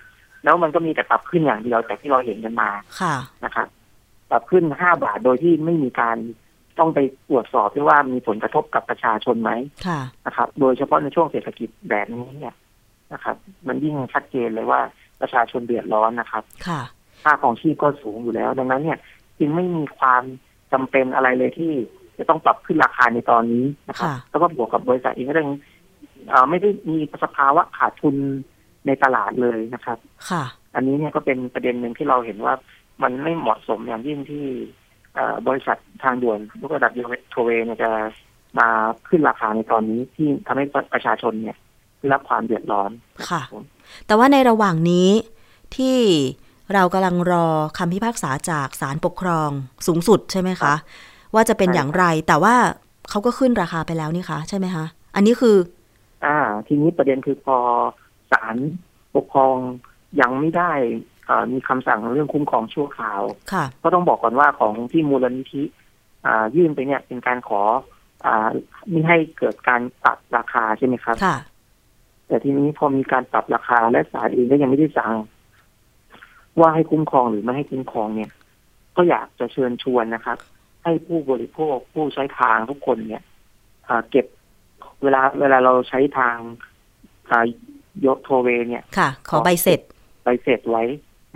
[0.43, 2.69] แล้วมันก็มีแต่ปรับขึ้นอย่างเดียวแต่ที่เราเห็นกันมา
[3.01, 3.67] ค่ะนะครับ
[4.29, 6.17] ปรับขึ้นห้าบาทโดยที่ไม่มีการ
[6.79, 9.51] ต้องไปตรวจสอบด้วยว่ามีผลกระทบกับประชาชนไหม
[9.87, 12.55] ค่ะนะครับ โดยเฉพาะในช่วงเศรษฐกิจแบบนี้เนี่ย
[13.13, 13.35] นะครับ
[13.67, 14.81] มันยิ่งชัดเจนเลยว่า
[15.21, 16.81] ประชาชนเดือดร้อนนะครับ ค่ะ
[17.23, 18.97] ค่าของชีพก็สูงอยู่แล้ว ดังนั้นเนี่ย
[19.39, 20.23] จึงไม่มีความ
[20.73, 21.71] จำเป็นอะไรเลยที่
[22.17, 25.49] จะต้องปรับขึ้นราคาในตอนนี้นะครับค่ะแล้วก็บวกกับบริษัทเองก็ยัง
[26.29, 28.15] เอ่อไม่ได้มีสภาวะขาดทุน
[28.87, 29.97] ในตลาดเลยนะครับ
[30.29, 30.43] ค่ะ
[30.75, 32.53] อันนี้เนี่ยก็เป็นประเด็นหนึ่งที่เราเห็นว่า
[33.03, 34.45] มันไม่เหมาะสมอย่างยิ่งที่
[35.13, 36.91] เอ่อบริษัททางด่วนยกระดับ
[37.31, 37.91] โทเวเนี่ยจะ
[38.59, 38.69] มา
[39.09, 41.57] ขึ้นราคาในตอนนี้ที่ทำให้ประชาชนเนี่ย
[41.99, 42.91] ได้รับความเดือดร้อน
[43.29, 43.63] ค่ะผม
[44.07, 45.09] แต่ว่าในระหว่างนี้
[45.75, 45.97] ที่
[46.73, 49.49] เรากำลังรอคำพิพากษาจากศาลปกครอง
[49.87, 50.73] สูงสุดใช่ไหมคะ
[51.35, 52.55] ว่าจะเป็นอย่างไรแต่ว่า
[53.09, 55.57] เขาก็ขึ้นราคาไปแล้วนี่คะใช่ไหมคะ อันนี้คือ
[56.25, 57.57] อ่า ทีนี้ประเด็นคือพอ
[58.33, 58.55] ศาล
[59.15, 59.55] ปกครอง
[60.21, 60.71] ยังไม่ได้
[61.25, 63.21] เอ่อมีคำสั่งเรื่องคุ้มครองชั่วคราว
[63.53, 65.63] ค่ะก็ต้องบอกก่อนว่าของที่มูลนิธิ
[66.25, 67.61] อ่ายื่นไปเนี่ยเป็นการขอ
[68.25, 68.49] อ่า
[68.89, 71.37] ไม่ให้เกิดการปรับราคาใช่ไหมครับค่ะ
[72.27, 75.13] แต่ทีนี้พอมีการปรับราคาและศาลเองก็ยังไม่ได้สั่ง
[76.59, 78.31] ว่าให้คุ้มครองหรือไม่ให้คุ้มครองเนี่ย
[78.95, 80.37] ก็อยากจะเชิญชวนนะครับ
[80.83, 83.23] ให้ผู้บริโภคผู้ใช้ทางทุกคนเนี่ย
[83.87, 84.25] อ่าเก็บ
[85.03, 86.37] เวลาเวลาเราใช้ทาง
[87.29, 87.45] อ่า
[88.07, 89.79] ยกโทเวเนี่ยค่ะ ขอใบเสร็จ
[90.23, 90.83] ใบเสร็จไว้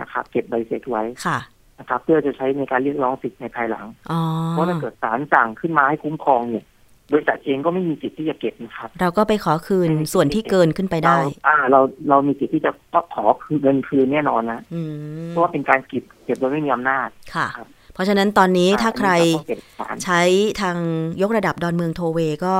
[0.00, 1.38] นะครับเก็บใบเสร็จไว้ค่ะ
[1.78, 6.64] นะครับเพื่อจะใช้ในการเรียกร้องสิทธิ์ในภายหลังอ๋อเพราะถ้าเกิดศาลสั่งขึ้นมาให้คุ้มครองเนี่ย
[7.12, 12.70] บริษัทเองก็ไม่มีสิทธิ์ที่จะเก็บนะครับ เราก็ไปขอคืนส่วนที่เกินขึ้นไปได้เราอ่า เราเรามีสิทธิ์ที่จะ
[13.14, 14.80] ขอคืนเงินคืนแน่นอนนะอื
[15.26, 20.20] มเพราะว่าเป็นการเก็บเก็บโดยไม่มีอำนาจค่ะครับเพราะฉะนั้นตอนนี้อ่ถ้าใครอันนี้ก็ต้องเก็บศาลใช้
[20.60, 20.76] ทาง
[21.22, 22.56] ยกระดับดอนเมืองโทเวก็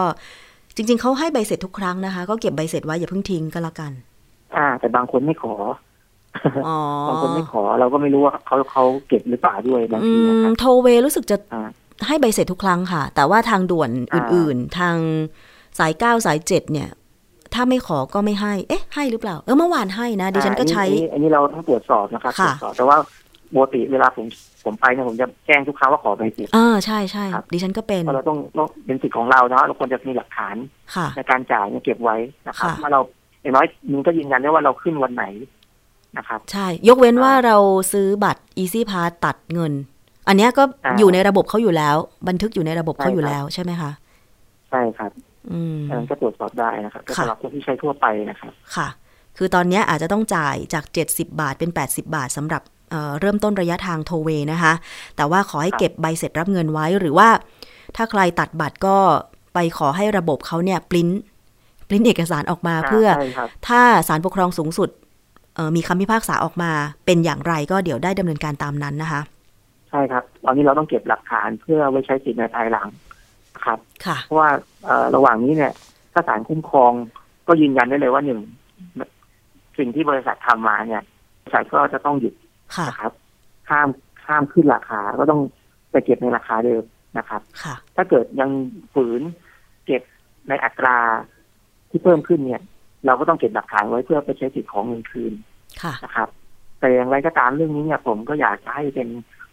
[0.78, 3.92] จริง ๆเขาให้ใบเสร็จทุกครั้งนะคะ ก็เก็บใบเสร็จไว้อย่าเพิ่งทิ้งก็แล้วกัน
[4.56, 5.54] อ่า แต่บางคนไม่ขอ
[6.66, 11.68] อ๋อบางคนไม่ขอเราก็ไม่รู้ว่าเขาเขาเก็บหรือเปล่าด้วยบางอืทีนะคมรับโทเวรู้สึกจะอ่า
[12.06, 14.96] ให้ใบเสร็จทุกครั้งค่ะ แต่ว่าทางด่วนอ่าอื่น ๆ ทาง
[15.78, 16.88] สายเก้าสายเจ็ดเนี่ย
[17.54, 22.96] ถ้าไม่ขอก็ไม่ให้ เอ๊ะ ให้หรือเปล่า เออเมื่อวานให้นะดิฉันก็ใช้ อันนี้อันนี้เราต้องตรวจสอบนะครับตรค่ะวจสอบแต่ว่า
[23.54, 24.26] ปกติเวลาผม
[24.64, 30.56] ผมไปเนี่ยผมจะแจ้งทุกครั้งว่าขอใบเสร็จอ่าใช่ใช่ครับดิฉันก็เป็นเพราะเราต้องต้องเป็นสิทธิ์ของเราเนาะเราควรจะมีหลักฐาน
[30.94, 32.16] ค่ะในการจ่ายเนี่ยเก็บไว้
[32.48, 33.00] นะครับค่ะว่าเรา
[33.42, 35.24] อย่างน้อยมึงก็ยืนยันได้ว่าเราขึ้นวันไหน
[36.18, 37.56] นะครับใช่ ยกเว้นว่าอ่าเรา
[37.92, 39.72] ซื้อบัตร Easy Pass ตัดเงิน
[40.28, 41.96] อันเนี้ยก็อ่าอยู่ในระบบเขาอยู่แล้ว
[42.28, 43.90] บันทึกอยู่ในระบบเขาอยู่ใช่ครับแล้วใช่ไหมคะ
[44.70, 45.10] ใช่ครับ
[45.52, 48.88] อืมอันนั้นก็ตรวจสอบได้นะครับแต่ค่ะสำหรับคนที่ใช้ทั่วไปนะครับ ค่ะ
[49.36, 54.72] คือตอนเนี้ยอาจจะต้องจ่ายจาก 70 บาทเป็น 80 บาทสำหรับ เอ่อเริ่มต้นระยะทางโทเวนะคะ
[55.16, 57.28] แต่ว่าขอให้ครับเก็บใบเสร็จรับเงินไว้หรือว่า
[57.96, 58.96] ถ้าใครตัดบัตรก็
[59.54, 61.08] ไปขอให้ระบบเขาเนี่ยปริ้น
[61.88, 64.90] ปริ้นเอกสารออกมาเพื่อใช่ครับถ้าศาลปกครองสูงสุด
[65.54, 66.70] เอ่อมีคำพิพากษาออกมา
[67.06, 69.20] เป็นอย่างไรก็เดี๋ยวได้ดำเนินการตามนั้นนะคะ
[69.90, 72.88] ใช่ครับ ตอนนี้เราต้องเก็บหลักฐานเพื่อไว้ใช้สิทธิ์ในภายหลัง
[73.54, 74.50] นะครับค่ะเพราะว่า
[74.84, 75.72] เอ่อระหว่างนี้เนี่ย
[76.12, 76.92] ถ้าศาลคุ้มครอง
[77.48, 78.40] ก็ยืนยันได้เลยว่าหนึ่ง
[79.78, 81.02] สิ่งที่บริษัททำมาเนี่ย
[81.42, 82.47] บริษัทก็จะต้องหยุดค่ะ
[82.88, 83.12] นะครับ
[83.70, 83.88] ห้าม
[84.26, 85.40] ห้ามขึ้นราคาก็ต้อง
[85.90, 86.82] ไปเก็บในราคาเดิม
[87.18, 88.50] นะครับค่ะถ้าเกิดยัง
[88.94, 89.22] ฝืน
[89.86, 90.02] เก็บ
[90.48, 90.98] ในอัตรา
[91.90, 92.62] ที่เพิ่มขึ้นเนี่ย
[93.06, 95.32] เราก็ต้องเก็บหลักฐานไว้เพื่อไปใช้สิทธิ์ของเงินคืน
[95.82, 96.28] ค่ะนะครับ
[96.78, 99.08] แต่อย่างไรก็ตามเรื่องนี้เนี่ยผมก็อยากจะให้เป็น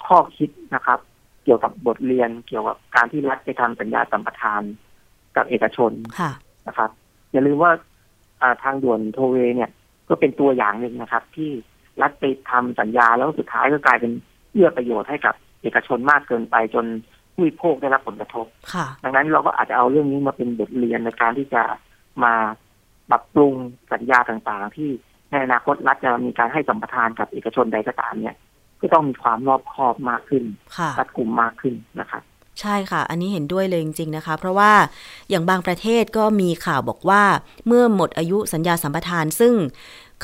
[0.05, 0.99] ข้อคิดนะครับ
[1.43, 4.61] เกี่ยวกับบทเรียนเกี่ยวกับการที่รัฐไปทำสัญญาสัมปทาน
[5.35, 6.31] กับเอกชนค่ะ
[6.67, 6.89] นะครับ
[7.31, 7.71] อย่าลืมว่า
[8.41, 9.69] อ่าทางด่วนโทเวเนี่ย
[10.09, 11.51] ก็เป็นตัวอย่างหนึ่งนะครับ ที่
[12.01, 14.11] รัฐไปทำสัญญาแล้วสุดท้ายก็กลายเป็น
[14.51, 16.85] เอื้อประโยชน์ให้กับเอกชนมากเกินไปจน
[17.33, 21.63] ผู้บริโภคได้รับผลกระทบค่ะดังนั้นเราก็อาจจะเอาเรื่องนี้มาเป็นบทเรียนในการที่จะ
[22.23, 22.33] มา
[23.09, 23.53] ปรับปรุง
[23.93, 24.89] สัญญาต่างๆ ที่
[25.31, 28.35] ในอนาคตรัฐจะมีการให้สัมปทานกับเอกชนใดก็ตามเนี่ย
[28.81, 30.43] ก็ต้องมีความรอบคอบมากขึ้น
[30.77, 32.23] ค่ะรัดกุมมากขึ้นนะครับ
[32.61, 34.71] ใช่ค่ะ อันนี้เห็นด้วยเลยจริง ๆ นะคะ เพราะว่า
[35.29, 37.23] อย่างบางประเทศก็มีข่าวบอกว่า
[37.67, 39.53] เมื่อหมดอายุสัญญาสัมปทาน ซึ่ง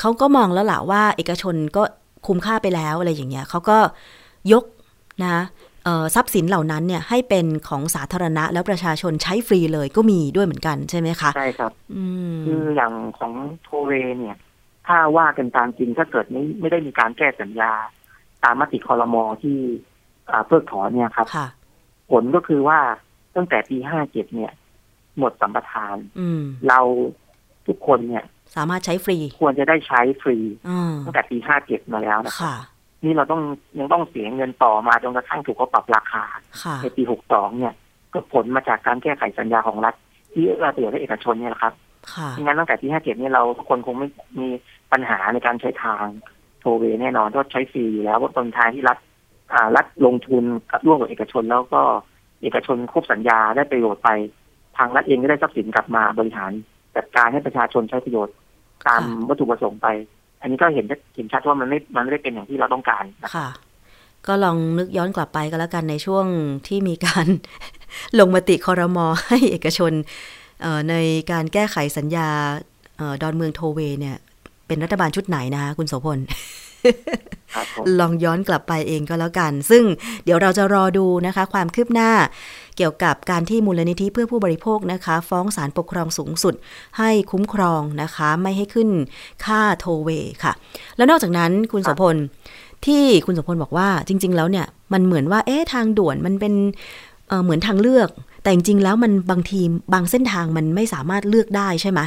[0.02, 1.82] เขาก็มองแล้วล่ะว่า เอกชนก็
[2.26, 3.78] คุ้มค่าไปแล้วอะไรอย่างเงี้ยเขาก็
[4.52, 4.64] ยก
[5.24, 5.36] นะ
[5.84, 14.36] เอ่อทรัพย์สินเหล่านั้นเนี่ยให้เป็นของสาธารณะแล้วประชาชนใช้ฟรีเลยก็มีด้วยเหมือนกันใช่ไหมคะ ใช่ครับอืมคืออย่างของโทเวเนี่ย
[14.86, 17.72] ถ้าว่ากันตามจริงถ้าเกิดไม่ไม่ได้มีการแก้สัญญา
[18.44, 19.58] ตามมติคอรมอที่
[20.30, 21.46] อ่าเพิกถอนเนี่ยครับค่ะ
[22.10, 22.78] ผลก็คือว่า
[23.36, 24.52] ตั้งแต่ปีห้าเจ็ดเนี่ย
[25.18, 26.80] หมดสัมปทานอืมเรา
[27.66, 28.24] ทุกคนเนี่ย
[28.56, 30.38] สามารถใช้ฟรี ควรจะได้ใช้ฟรี
[30.68, 32.56] อ่าตั้งแต่ปีห้าเจ็ดมาแล้วนะครับค่ะ
[33.04, 33.42] นี่เราต้อง
[33.78, 36.24] ยังต้องเสียเงินต่อมาจนกระทั่งถูกเขาปรับราคา
[36.62, 37.74] ค่ะในปีหกสองเนี่ย
[38.12, 39.94] ก็ผลมาจากการแก้ไขสัญญาของรัฐ
[40.32, 41.74] ที่เอื้อประโยชน์ให้เอกชนเนี่ยแหละครับ
[42.14, 44.08] ค่ะไม่งั้นตั้งแต่ปีห้าเจ็ดเนี่ยเราทุกคนคงไม่
[44.40, 44.48] มี
[44.92, 46.04] ปัญหาในการใช้ทาง
[46.60, 48.98] โทเวแน่นอนก็ใช้ฟรีอยู่แล้วว่าต้นทางที่รัฐ
[49.52, 51.82] อ่ารัฐลงทุนกับร่วมกับเอกชนแล้วก็
[52.42, 54.10] เอกชนครบสัญญาได้ประโยชน์ไป
[54.78, 56.52] ทางรัฐเองก็ได้ทรัพย์สินกลับมาบริหาร
[56.96, 58.34] จัดการให้ประชาชนใช้ประโยชน์
[58.88, 59.88] ตามค่ะวัตถุประสงค์ไป
[60.40, 63.48] อันนี้ก็เห็นเห็นชัดว่ามันไม่มันไม่ได้เป็นอย่างที่เราต้องการนะค่ะ
[64.26, 66.26] ก็ลองนึกย้อนกลับไปก็แล้วกันในช่วง
[66.66, 67.26] ที่มีการ
[68.18, 69.92] ลงมติคอรมอให้เอกชน
[70.62, 70.94] เอ่อใน
[71.32, 72.28] การแก้ไขสัญญา
[72.96, 74.16] เออดอนเมืองโทเวเนี่ย
[74.66, 76.71] เป็นรัฐบาลชุดไหนนะคะคุณโสพลครับผม
[78.00, 79.84] ลองย้อนกลับไปเองก็แล้วกัน ซึ่ง
[80.24, 82.10] เดี๋ยวเราจะรอดูนะคะ ความคืบหน้า
[82.76, 86.54] เกี่ยวกับการที่มูลนิธิเพื่อผู้บริโภคนะคะ ฟ้องศาลปกครองสูงสุด
[86.98, 88.88] ให้คุ้มครองนะคะ ไม่ให้ขึ้น
[89.44, 90.08] ค่าโทเว
[90.42, 90.52] ค่ะ
[90.96, 92.16] แล้วนอกจากนั้นคุณโสพล
[92.86, 96.54] ที่คุณโสพลบอกว่าจริง ๆ แล้วเนี่ยมันเหมือนว่าเอ๊ะทางด่วนมันเป็น
[97.28, 98.08] เเหมือนทางเลือก
[98.42, 99.60] แต่จริง ๆ แล้วมันบางที
[99.92, 102.00] บางเส้นทางมันไม่สามารถเลือกได้ใช่ไหม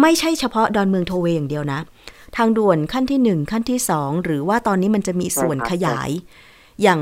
[0.00, 1.80] ไม่ใช่เฉพาะดอนเมืองโทเวอย่างเดียวนะ
[2.36, 6.10] ทางด่วนขั้นที่หนึ่งขั้นที่สองหรือว่าตอนนี้มันจะมีส่วนขยาย
[6.82, 7.00] อย่าง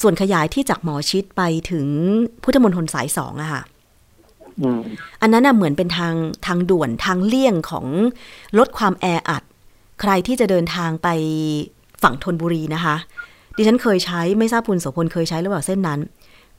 [0.00, 1.86] ส่วนขยายที่จากหมอชิดไปถึง
[2.42, 3.62] พุทธมณฑลสายสองอะค่ะ
[4.60, 4.80] อืม
[5.20, 6.14] อันนั้นน่ะเหมือนเป็นทาง
[6.46, 7.86] ทางด่วนทางเลี่ยงของ
[8.58, 9.42] ลดความแออัด
[10.00, 11.08] ใครที่จะเดินทางไป
[12.02, 12.96] ฝั่งธนบุรีนะคะ
[13.56, 16.00] ดิฉันเคยใช้ไม่ทราบคุณโสพลเคยใช้หรือเปล่าเส้นนั้น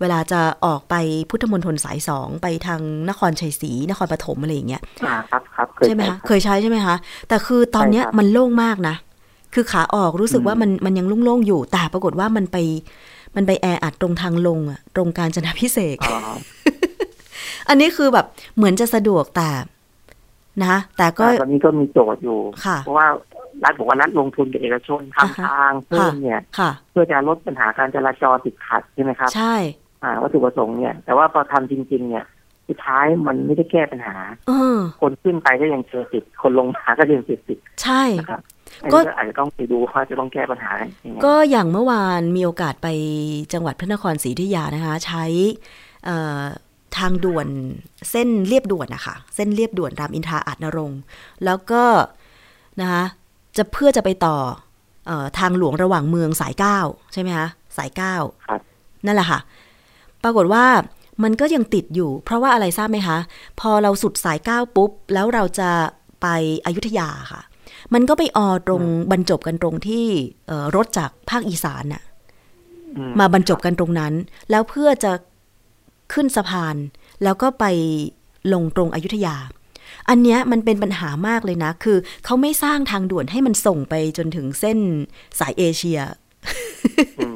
[0.01, 0.95] เวลาจะออกไป
[1.29, 6.95] พุทธมณฑลสายสองไปทางนครชัยศรีนครปฐมอะไรอย่างเงี้ยอ่าครับครับเคยใช่ไหมใช้คะรับเคยใช้ใช่ไหมคะ
[7.27, 8.95] แต่คือตอนเนี้ยใช่ครับมันโล่งมากนะ
[9.53, 12.57] คือขาออกรู้สึกอืมว่ามันมันยังโล่งๆอยู่ แต่ปรากฏว่ามันไป
[13.35, 16.17] มันไปแออัดตรงทางลงอะตรงการจนาพิเศษกอ๋อ
[17.69, 19.49] อันนี้คือแบบเหมือนจะสะดวกแต่
[20.65, 23.07] นะแต่ก็ตอนนี้ก็มีโจทย์อยู่ค่ะเพราะว่า
[23.63, 29.55] รัฐบอกว่ารัฐลงทุนกับเอกชนอ่าฮะทำทางเพิ่มเนี่ยค่ะเพื่อจะลดปัญหาการจราจรติดขัดใช่ไหมครับ ใช่
[30.03, 32.25] อ่าวัตถุประสงค์เนี่ย แต่ว่าพอทำจริง ๆ เนี่ย
[32.67, 38.41] สุดท้ายมันไม่ได้แก้ปัญหาเออคนขึ้นไปก็ยังเจอติด คนลงมาก็ยังเจอติดใช่นะครับ
[38.83, 40.71] อันก็นี้ก็อาจจะต้องไปดูว่าจะต้องแก้ปัญหา
[41.03, 42.87] ยังไงก็อย่างเมื่อวานมีโอกาสไป
[43.53, 45.23] จังหวัดพระนครศรีอยุธยานะคะ ใช้
[46.05, 46.41] เอ่อ
[46.97, 47.47] ทางด่วน
[48.11, 51.01] เส้นเรียบด่วนนะคะเส้นเรียบด่วนรามอินทราอาจนรงค์
[51.45, 51.83] แล้วก็
[52.81, 53.03] นะคะ
[53.57, 54.37] จะเพื่อจะไปต่อ
[55.07, 56.79] เออทางหลวงระหว่างเมืองสายเก้า
[57.13, 58.15] ใช่ไหมคะสายเก้า
[58.47, 58.61] ครับ
[59.05, 59.39] นั่นแหละค่ะ
[60.23, 60.65] ปรากฏว่า
[61.23, 63.17] มันก็ยังติดอยู่ เพราะว่าอะไรทราบไหมคะ
[63.59, 65.69] พอเราสุดสายเก้าปุ๊บ แล้วเราจะ
[66.21, 66.27] ไป
[66.65, 67.41] อยุธยาค่ะ
[67.93, 70.05] มันก็ไปออตรงบรรจบกันตรงที่
[70.47, 72.03] เอ่อรถจากภาคอีสานน่ะ
[72.97, 74.13] อืมมาบรรจบกันตรงนั้น
[74.51, 75.11] แล้วเพื่อจะ
[76.13, 76.75] ขึ้นสะพาน
[77.23, 77.65] แล้วก็ไป
[78.53, 79.35] ลงตรงอยุธยา
[80.09, 84.79] อันเนี้ยมันเป็นปัญหามากเลยนะ คือเขาไม่สร้างทางด่วนให้มันส่งไปจนถึงเส้น
[85.39, 85.99] สายเอเชีย
[87.19, 87.27] อื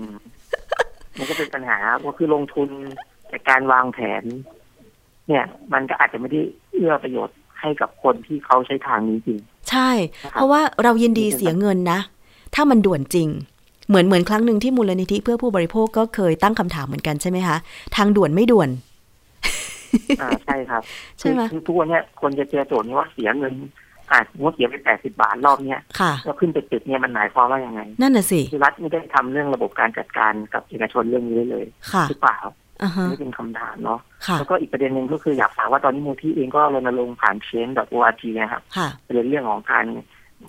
[1.21, 2.69] มมันก็เป็นปัญหาก็คือลงทุน
[3.29, 4.23] ในการวางแผน
[5.27, 6.41] เนี่ย มันก็อาจจะไม่ได้
[6.73, 9.89] เอื้อประโยชน์ให้กับคนที่เขาใช้ทางนี้จริง ใช่
[10.25, 11.99] นะครับเพราะว่าเรายินดีเสียเงินนะ
[12.55, 13.29] ถ้ามันด่วนจริง
[13.87, 17.57] เหมือนเหมือนครั้งหนึ่งที่มูลนิธิเพื่อผู้บริโภคก็เคยตั้งคำถามเหมือนกันใช่ไหมคะ
[17.95, 18.69] ทางด่วนไม่ด่วน
[20.21, 20.81] อ่าใช่ครับ
[21.19, 23.53] ใช่ไหมคือคือทุกวันเนี้ยคนจะเจอโจทย์นี้ว่าเสียเงิน
[24.11, 32.39] อ่าว่าเสียไปแปดสิบาทรอบเนี้ยค่ะแล้วขึ้นไปติดเนี่ยมันหมายความว่ายังไง นั่นน่ะสิคือรัฐไม่ได้ทำเรื่องระบบการจัดการกับเอกชนเรื่องนี้เลยค่ะหรือเปล่า
[32.81, 39.85] อ่าฮะนี่เป็นคำถามเนาะค่ะแล้วก็อีกประเด็นหนึ่งก็คืออยากฝากว่าตอนนี้มูลที่เองก็รณรงค์ผ่านเชน .org นะครับค่ะเป็นเรื่องของการ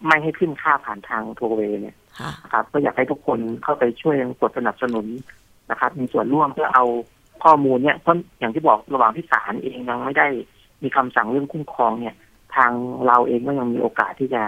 [0.06, 5.06] ไม่ให้ขึ้นค่าผ่านทางโทรเวย์เนี่ยค่ะนะครับก็อยากให้ทุกคนเข้าไปช่วยกดสนับสนุน
[5.70, 6.84] นะครับ มีส่วนร่วมเพื่อเอา
[7.44, 10.26] ข้อมูลเนี่ยเพราะอย่างที่บอกระหว่างที่ศาลเองยังไม่ได้
[10.82, 12.14] มีคำสั่งเรื่องคุ้มครองเนี่ย
[12.56, 12.72] ทาง
[13.06, 14.42] เราเองก็ยังมีโอกาสที่จะ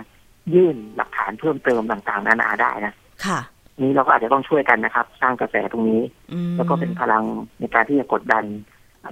[0.55, 2.95] ยื่นหลักฐานเพิ่มเติมต่างๆนานาได้นะ
[3.27, 3.39] ค่ะ
[3.83, 7.25] นี้เราก็อาจจะต้องช่วยกันนะครับ สร้างกระแสตรงนี้อืมแล้วก็เป็นพลัง
[7.61, 8.45] ในการที่จะกดดัน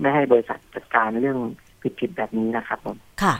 [0.00, 1.38] ไม่ให้บริษัทจัดการเรื่อง
[2.00, 3.34] ผิดๆแบบนี้นะครับผมค่ะ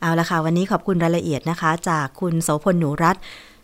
[0.00, 3.22] เอาละค่ะ วันนี้ขอบคุณรายละเอียดนะคะ จากคุณโสพลหนูรัตน์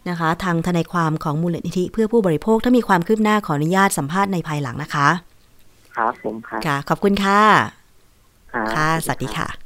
[0.08, 5.08] นะคะ ทางทนายความของมูลนิธิเพื่อผู้บริโภคถ้ามีความคืบหน้าขออนุญาตสัมภาษณ์ในภายหลังนะคะ
[5.96, 7.40] ครับผมครับค่ะ ขอบคุณค่ะ
[8.52, 9.61] ครับค่ะ สวัสดีค่ะ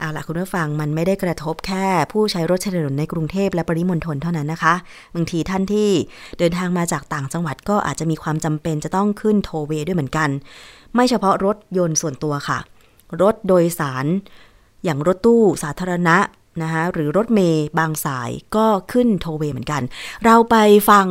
[0.00, 4.74] เอาล่ะคุณผู้ฟังมันไม่ได้กระทบแค่ผู้ใช้รถใช้ถนนในกรุงเทพและปริมณฑลเท่านั้นนะคะ
[5.14, 5.90] บางทีท่านที่
[6.38, 10.28] เดินทางมาจากต่างจังหวัดก็อาจจะมีความจำเป็นจะต้องขึ้นโทเวย์ด้วยเหมือนกัน
[10.94, 12.58] ไม่เฉพาะรถยนต์ส่วนตัวค่ะ
[13.22, 14.06] รถโดยสาร
[14.84, 16.16] อย่างรถตู้สาธารณะ
[16.62, 19.82] นะคะหรือรถเมย์บางสายก็ขึ้นโทเวย์เหมือนกัน
[20.24, 20.56] เราไป
[20.90, 21.06] ฟัง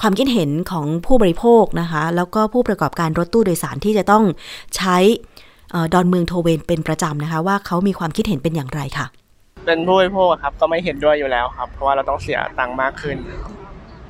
[0.00, 4.24] ความคิดเห็นของผู้บริโภคนะคะ แล้วก็ผู้ประกอบการรถตู้โดยสารที่จะต้อง
[4.76, 4.96] ใช้
[5.92, 9.06] ดอนเมืองโทลล์เวย์เป็นประจำนะคะ ว่าเขามีความคิดเห็นเป็นอย่างไรค่ะ
[9.66, 13.16] เป็นผู้บริโภคครับก็ไม่เห็นด้วยอยู่แล้วครับ เพราะว่าเราต้องเสียตังค์มากขึ้น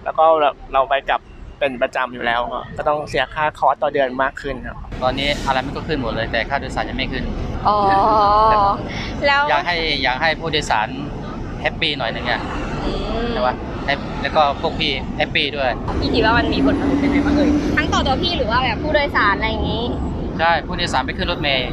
[0.05, 1.21] แล้วก็เราเราไปกลับ
[1.59, 7.25] เป็นประจำอยู่แล้วก็ก็ต้องเสียค่าคอร์สต่อเดือนมากขึ้นครับตอนนี้อะไรมันก็ขึ้นหมดเลยแต่ค่าโดยสารยังไม่ขึ้น
[7.69, 7.77] อ๋อ
[9.27, 10.89] แล้วอยากให้อยากให้ผู้โดยสาร
[11.63, 12.41] happy หน่อยนึงอะ
[12.85, 12.91] อื
[13.25, 15.71] มใช่ปะให้แล้วก็พวกพี่ happy ด้วย
[16.01, 19.85] พี่คิดว่ามันมีผลกระทบยังไงบ้างเอ่ยทั้งต่อตัวพี่หรือว่าแบบผู้โดยสารอะไรอย่างนี้
[20.41, 21.71] ใช่ผู้โดยสารไปขึ้นรถเมล์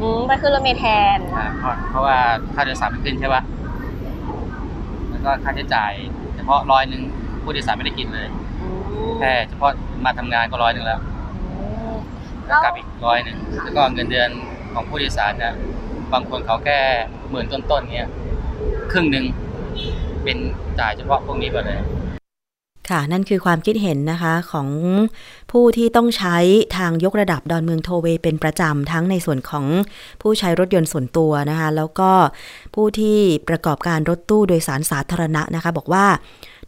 [0.00, 2.16] อืมไปขึ้นรถเมล์แทน อ่าเพราะเพราะว่า
[2.54, 3.42] ค่าโดยสารมันขึ้นใช่ปะ
[5.10, 5.92] แล้วก็ค่าใช้จ่าย
[6.36, 7.02] เฉพาะร้อยหนึ่ง
[7.42, 8.28] ผู้โดยสารไม่ได้กินเลย
[9.18, 9.70] แค่เฉพาะ
[10.04, 11.00] มาทำงานก็ร้อยหนึ่งแล้ว
[12.46, 14.30] แล้วกลับอีกร้อยหนึ่งแล้วก็เงินเดือน
[14.72, 15.54] ของผู้โดยสารเนี่ย
[16.12, 16.80] บางคนเขาแค่
[17.30, 18.10] หมื่นต้นๆเงี้ย
[18.92, 19.24] ครึ่งหนึ่ง
[20.24, 20.38] เป็น
[20.78, 21.80] จ่ายเฉพาะพวกนี้ไปเลย
[22.90, 24.68] ค่ะ นั่นคือความคิดเห็นนะคะของ
[25.52, 26.36] ผู้ที่ต้องใช้
[26.76, 29.66] ทางยกระดับดอนเมืองโทเวเป็นประจำทั้งในส่วนของ
[30.22, 32.10] ผู้ใช้รถยนต์ส่วนตัวนะคะ แล้วก็
[32.74, 33.18] ผู้ที่
[33.48, 36.06] ประกอบการรถตู้โดยสารสาธารณะนะคะ บอกว่า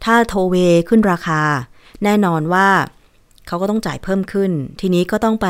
[0.05, 0.55] ถ้าโทเว
[0.89, 1.41] ขึ้นราคา
[2.03, 2.67] แน่นอนว่า
[3.47, 4.51] เขาก็ต้องจ่ายเพิ่มขึ้น
[4.81, 5.47] ทีนี้ก็ต้องไป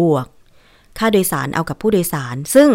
[0.00, 0.26] บวก
[0.98, 2.68] ค่าโดยสารเอากับผู้โดยสาร ซึ่ง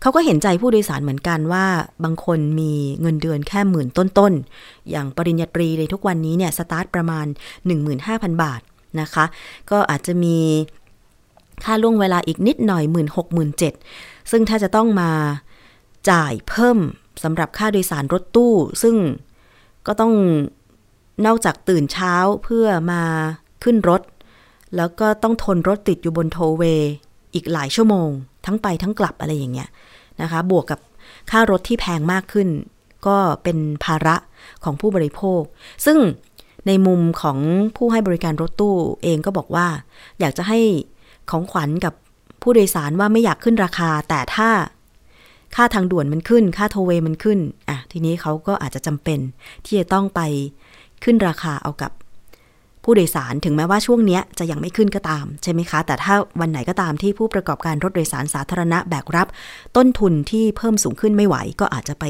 [0.00, 1.66] เขาก็เห็นใจผู้โดยสารเหมือนกันว่า
[2.04, 7.26] บางคนมีเงินเดือนแค่หมื่นต้นๆ อย่างปริญญาตรีในทุกวันนี้เนี่ยสตาร์ทประมาณ
[7.84, 8.60] 15,000 บาท
[9.00, 9.24] นะคะ
[9.70, 10.36] ก็อาจจะมี
[11.64, 13.50] ค่าล่วงเวลาอีกนิดหน่อย 1 6 0 0 0
[13.90, 15.10] 7ซึ่งถ้าจะต้องมา
[16.10, 16.78] จ่ายเพิ่ม
[17.22, 18.96] สำหรับค่าโดยสารรถตู้ ซึ่ง
[19.86, 20.12] ก็ต้อง
[21.26, 23.02] นอกจากตื่นเช้าเพื่อมา
[23.64, 24.02] ขึ้นรถ
[24.76, 26.64] แล้วก็ต้องทนรถติดอยู่บนโทเว
[27.34, 28.08] อีกหลายชั่วโมง
[28.46, 29.68] ทั้งไปทั้งกลับอะไรอย่างเงี้ย
[30.22, 30.80] นะคะ บวกกับ
[31.30, 32.48] ค่ารถที่แพงมากขึ้น
[33.06, 34.16] ก็เป็นภาระ
[34.64, 35.42] ของผู้บริโภค
[35.86, 35.98] ซึ่ง
[36.66, 37.38] ในมุมของ
[37.76, 39.66] ผู้ให้บริการรถตู้เองก็บอกว่า
[40.20, 40.60] อยากจะให้
[41.30, 41.94] ของขวัญกับ
[42.42, 44.48] ผู้โดยสารว่าไม่อยากขึ้นราคา แต่ถ้า
[45.54, 47.38] ค่าทางด่วนมันขึ้น ค่าโทเวย์มันขึ้น
[47.68, 49.18] อะทีนี้เขาก็อาจจะจำเป็น
[49.64, 50.20] ที่จะต้องไป
[51.04, 51.92] ขึ้นราคาเอากับ
[52.84, 59.28] ผู้โดยสารถึงแม้ว่าช่วงนี้จะยังไม่ขึ้นก็ตามใช่ไหมคะ แต่ถ้าวันไหนก็ตามที่ผู้ประกอบการรถโดยสารสาธารณะแบกรับ
[59.76, 62.04] ต้นทุนที่เพิ่มสูงขึ้นไม่ไหว ก็อาจจะไป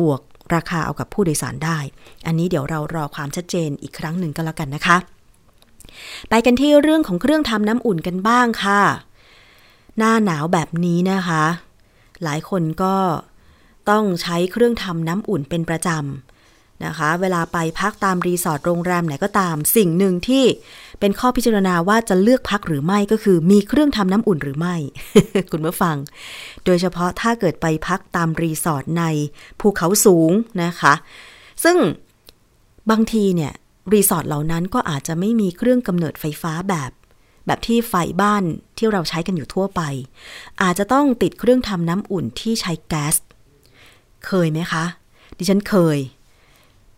[0.00, 0.20] บวก
[0.54, 1.78] ราคาเอากับผู้โดยสารได้
[2.26, 4.96] อันนี้เดี๋ยวเรารอความชัดเจนอีกครั้งหนึ่งก็แล้วกันนะคะ
[6.28, 8.80] ไปกันที่เรื่องของเครื่องทำน้ำอุ่นกันบ้างค่ะ
[9.98, 11.44] หน้าหนาวแบบนี้นะคะ
[12.22, 12.94] หลายคนก็
[13.90, 16.31] ต้องใช้เครื่องทำน้ำอุ่นเป็นประจำ
[16.86, 20.44] นะคะ เวลาไปพักตามรีสอร์ทโรงแรมไหนก็ตาม สิ่งหนึ่งที่
[21.00, 24.76] เป็นข้อพิจารณาว่าจะเลือกพักหรือไม่ก็คือ มีเครื่องทำน้ำอุ่นหรือไม่
[25.52, 25.96] คุณผู้ฟัง
[26.64, 29.04] โดยเฉพาะถ้าเกิดไปพักตามรีสอร์ทใน
[29.60, 30.30] ภูเขาสูง
[30.62, 30.94] นะคะ
[31.64, 31.76] ซึ่ง
[32.90, 33.52] บางทีเนี่ย
[33.94, 36.90] รีสอร์ทเหล่านั้นก็อาจจะไม่มีเครื่องกำเนิดไฟฟ้าแบบ
[37.46, 38.44] แบบที่ไฟบ้าน
[38.78, 39.80] ที่เราใช้กันอยู่ทั่วไป
[40.62, 43.14] อาจจะต้องติดเครื่องทำน้ำอุ่นที่ใช้แก๊ส
[44.26, 44.84] เคยไหมคะ
[45.38, 45.98] ดิฉันเคย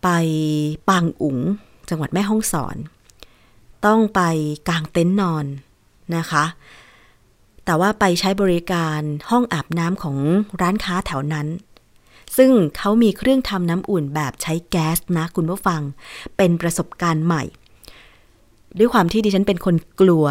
[0.05, 0.09] ไป
[0.89, 1.37] ปางอุ๋ง
[1.89, 2.77] จังหวัดแม่ฮ่องสอน
[3.85, 4.21] ต้องไป
[4.69, 5.45] กางเต็นท์นอน
[6.15, 6.45] นะคะ
[7.65, 10.17] แต่ว่าไปใช้บริการห้องอาบน้ำของ
[10.61, 11.47] ร้านค้าแถวนั้น
[12.37, 15.81] ซึ่งเขามีเครื่องทำน้ำอุ่นแบบใช้แก๊สนะคุณผู้ฟัง
[16.37, 17.43] เป็นประสบการณ์ใหม่
[18.79, 20.25] ด้วยความที่ดิฉันเป็นคนกลัว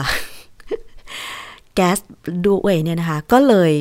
[1.74, 1.98] แก๊ส
[2.46, 3.72] ด้วยเนี่ยนะคะ ก็เลย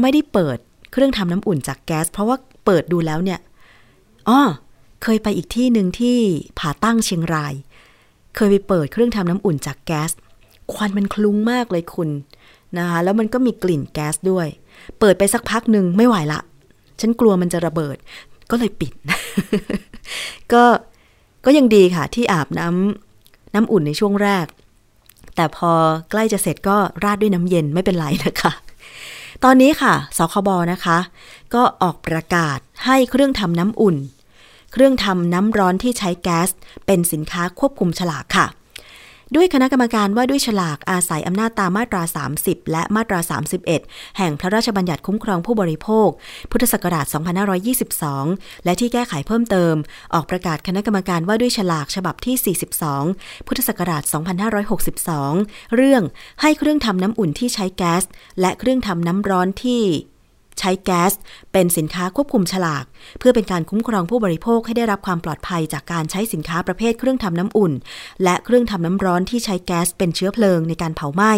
[0.00, 0.58] ไม่ได้เปิด
[0.92, 3.40] เครื่องทำน้ำอุ่นจากแก๊ส เพราะว่าเปิดดูแล้วเนี่ย
[4.28, 4.40] อ้อ
[5.02, 6.18] เคยไปอีกที่หนึ่งที่
[6.58, 7.54] ผาตั้งเชียงราย
[8.36, 10.10] เคยไปเปิดเครื่องทำน้ำอุ่นจากแก๊ส
[10.72, 12.10] ควันมันคลุ้งมากเลยคุณ
[12.76, 14.46] นะคะแล้วมันก็มีกลิ่นแก๊สด้วย
[14.98, 16.40] เปิดไปสักพักหนึ่งไม่ไหวละ
[17.00, 17.96] ฉันกลัวมันจะระเบิด
[18.50, 18.92] ก็เลยปิด
[20.52, 20.64] ก็
[21.44, 24.46] ก็ยังดีค่ะ ที่อาบน้ำน้ำอุ่นในช่วงแรก
[25.36, 25.72] แต่พอ
[26.10, 28.52] ใกล้จะเสร็จก็ราดด้วยน้ำเย็นไม่เป็นไรนะคะ
[29.44, 30.98] ตอนนี้ค่ะ สคบนะคะ
[31.54, 33.96] ก็ออกประกาศให้เครื่องทำน้ำอุ่น
[34.78, 36.50] เครื่องทำน้ำร้อนที่ใช้แก๊ส
[36.86, 38.46] เป็นสินค้าควบคุมฉลากค่ะ
[39.34, 42.02] ด้วยคณะกรรมการว่าด้วยฉลากอาศัยอำนาจตามมาตรา
[42.36, 43.20] 30 และมาตรา
[43.68, 46.08] 31 แห่งพระราชบัญญัติคุ้มครองผู้บริโภค
[46.50, 47.06] พุทธศักราช
[47.86, 49.74] 2522 และที่แก้ไขเพิ่มเติม
[50.14, 52.56] ออกประกาศคณะกรรมการว่าด้วยฉลากฉบับที่
[52.98, 54.02] 42 พุทธศักราช
[54.88, 56.02] 2562 เรื่อง
[56.42, 58.04] ให้เครื่องทำน้ำอุ่นที่ใช้แก๊ส
[58.40, 59.82] และเครื่องทำน้ำร้อนที่
[60.58, 61.12] ใช้แก๊ส
[61.52, 62.84] เป็นสินค้าควบคุมฉลาก
[63.18, 67.72] เพื่อเป็นการคุ้มครองผู้บริโภคให้ได้รับความปลอดภัยจากการใช้สินค้าประเภทเครื่องทำน้ำอุ่น
[68.24, 71.32] และเครื่องทำน้ำร้อนที่ใช้แก๊สเป็นเชื้อเพลิงในการเผาไหม้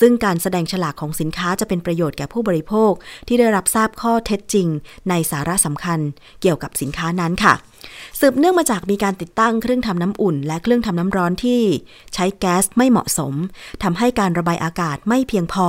[0.00, 2.92] ซึ่งการแสดงฉลากของสินค้าจะเป็นประโยชน์แก่ผู้บริโภค
[3.28, 4.68] ที่ได้รับทราบข้อเท็จจริง
[5.08, 5.98] ในสาระสำคัญ
[6.42, 7.54] เกี่ยวกับสินค้านั้นค่ะ
[8.20, 11.62] สืบเนื่องมาจากมีการติดตั้งเครื่องทำน้ำอุ่น และเครื่องทำน้ำร้อนที่
[12.14, 13.34] ใช้แก๊สไม่เหมาะสม
[13.82, 15.68] ทำให้การระบายอากาศไม่เพียงพอ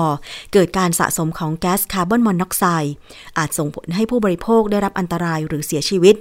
[0.54, 2.94] เกิดการสะสมของแก๊สคาร์บอนมอนอกไซด์
[3.38, 6.16] อาจส่งผลให้ผู้บริโภคได้รับอันตรายหรือเสียชีวิต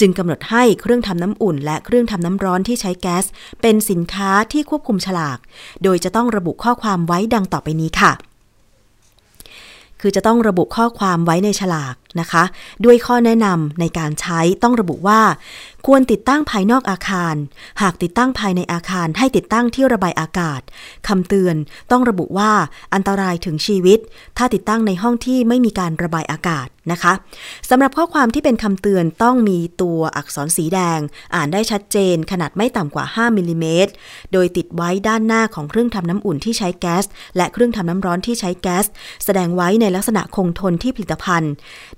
[0.00, 3.24] จึงกำหนดให้เครื่องทำน้ำอุ่น และเครื่องทำน้ำร้อนที่ใช้แก๊ส
[3.62, 5.38] เป็นสินค้าที่ควบคุมฉลาก
[5.82, 8.12] โดยจะต้องระบุข้อความไว้ดังต่อไปนี้ค่ะ
[10.00, 12.44] คือจะต้องระบุข้อความไว้ในฉลาก นะคะ
[12.84, 15.20] ด้วยข้อแนะนำในการใช้ต้องระบุว่า
[15.86, 17.34] ควรติดตั้งภายนอกอาคาร
[17.82, 20.60] หากติดตั้งภายในอาคารให้ติดตั้งที่ระบายอากาศ
[21.08, 21.56] คำเตือน
[21.90, 22.52] ต้องระบุว่า
[22.94, 23.98] อันตรายถึงชีวิต
[24.36, 27.12] ถ้าติดตั้งในห้องที่ไม่มีการระบายอากาศนะคะ
[27.70, 31.00] สำหรับข้อความที่เป็นคำเตือนต้องมีตัวอักษรสีแดง
[31.34, 33.92] อ่านได้ชัดเจน ขนาดไม่ต่ำกว่า 5มิลลิเมตร
[34.32, 37.04] โดยติดไว้ด้านหน้าของเครื่องทำน้ำอุ่นที่ใช้แก๊ส
[37.36, 38.84] และเครื่องทำน้ำร้อนที่ใช้แก๊ส
[39.24, 41.52] แสดงไว้ในลักษณะคงทนที่ผลิตภัณฑ์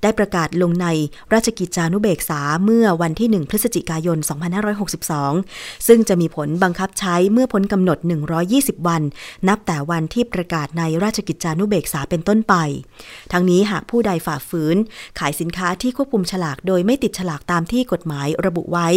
[0.04, 0.86] ได้ประกาศลงใน
[1.32, 4.18] ราชกิจจานุเบกษาเมื่อวันที่ 1 พฤศจิกายน
[5.02, 7.98] 2562 ซึ่งจะมีผลบังคับใช้เมื่อพ้นกำหนด
[8.42, 9.02] 120 วัน
[9.48, 12.54] นับแต่วันที่ประกาศในราชกิจจานุเบกษาเป็นต้นไป
[13.32, 14.76] ทั้งนี้หากผู้ใดฝ่าฝืน
[15.18, 18.88] ขายสินค้าที่ควบคุมฉลากโดยไม่ติดฉลากตามที่กฎหมายระบุไว้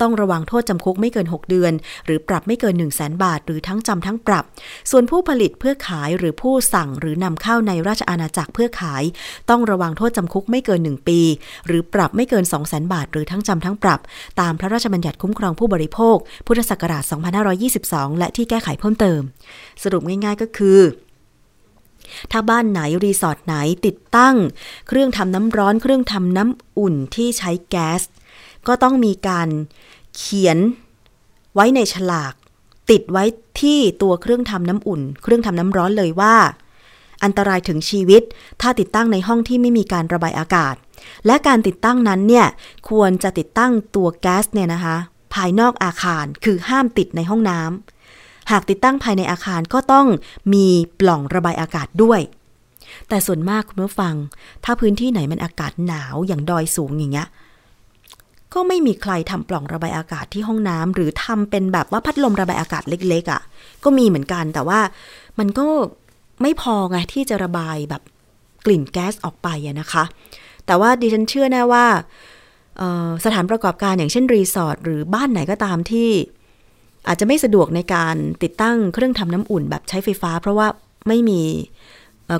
[0.00, 1.72] ต้องระวังโทษจำคุกไม่เกิน 6 เดือน
[2.06, 4.44] หรือปรับไม่เกิน 1 0 0 0 0แบาท หรือทั้งจำทั้งปรับ
[4.90, 9.02] ส่วนผู้ผลิตเพื่อขายหรือผู้สั่งหรือนำเข้าในราชอาณาจักรเพื่อขาย
[9.50, 11.20] ต้องระวังโทษจำคุกไม่เกิน 1 ปี
[11.66, 14.00] หรือปรับไม่เกิน 2 0 0 0 0 0 บาท หรือทั้งจำทั้งปรับ
[14.40, 17.02] ตามพระราชบัญญัติคุ้มครองผู้บริโภค พุทธศักราช
[17.60, 19.20] 2522 และที่แก้ไขเพิ่มเติม
[19.82, 20.80] สรุปง่ายๆก็คือ
[22.30, 23.54] ถ้าบ้านไหนรีสอร์ทไหน
[23.86, 24.36] ติดตั้ง
[24.88, 28.02] เครื่องทำน้ำร้อน เครื่องทำน้ำอุ่นที่ใช้แก๊ส
[28.66, 29.48] ก็ต้องมีการ
[30.16, 30.58] เขียน
[31.54, 32.34] ไว้ในฉลาก
[32.90, 33.24] ติดไว้
[33.60, 36.34] ที่ตัวเครื่องทำน้ำอุ่น เครื่องทำน้ำร้อนเลยว่า
[37.22, 38.22] อันตรายถึงชีวิต
[38.60, 40.74] ถ้าติดตั้งในห้องที่ไม่มีการระบายอากาศ
[41.26, 42.46] และการติดตั้งนั้นเนี่ย
[42.90, 44.96] ควรจะติดตั้งตัวแก๊สเนี่ยนะคะ
[45.34, 50.06] ภายนอกอาคารคือห้ามติดในห้องน้ำหากติดตั้งภายในอาคารก็ต้อง
[50.52, 50.66] มี
[51.00, 52.20] ปล่องระบายอากาศด้วย
[53.08, 54.14] แต่ส่วนมากคุณผู้ฟัง
[54.64, 57.28] ถ้าพื้นที่ไหนมันอากาศหนาวอย่างดอยสูงอย่างเงี้ย
[58.54, 63.40] ก็ไม่มีใครทำปล่องระบายอากาศที่ห้องน้ำหรือทำเป็นแบบว่าพัดลมระบายอากาศเล็กๆอะ่ะ
[63.84, 64.80] ก็มีเหมือนกันแต่ว่า
[65.38, 65.64] มันก็
[66.42, 68.02] ไม่พอไงที่จะระบายแบบ
[68.64, 69.48] กลิ่นแก๊สออกไป
[69.80, 70.04] นะคะ
[70.66, 71.86] แต่ว่าดิฉันเชื่อแน่ว่า
[73.24, 76.10] สถานประกอบการอย่างเช่นรีสอร์ทหรือบ้านไหนก็ตามที่
[77.08, 80.66] อาจจะไม่สะดวกในการติดตั้งเครื่องทำน้ำอุ่นแบบใช้ไฟฟ้า เพราะว่า
[81.08, 81.42] ไม่มี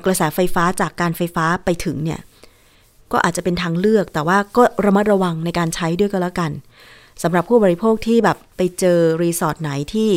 [0.05, 2.19] กระแสไฟฟ้าจากการไฟฟ้าไปถึงเนี่ย
[3.11, 6.51] ก็อาจจะเป็นทางเลือก แต่ว่าก็ระมัดระวังในการใช้ด้วยก็แล้วกัน
[7.23, 10.09] สำหรับผู้บริโภคที่แบบไปเจอรีสอร์ทไหนที่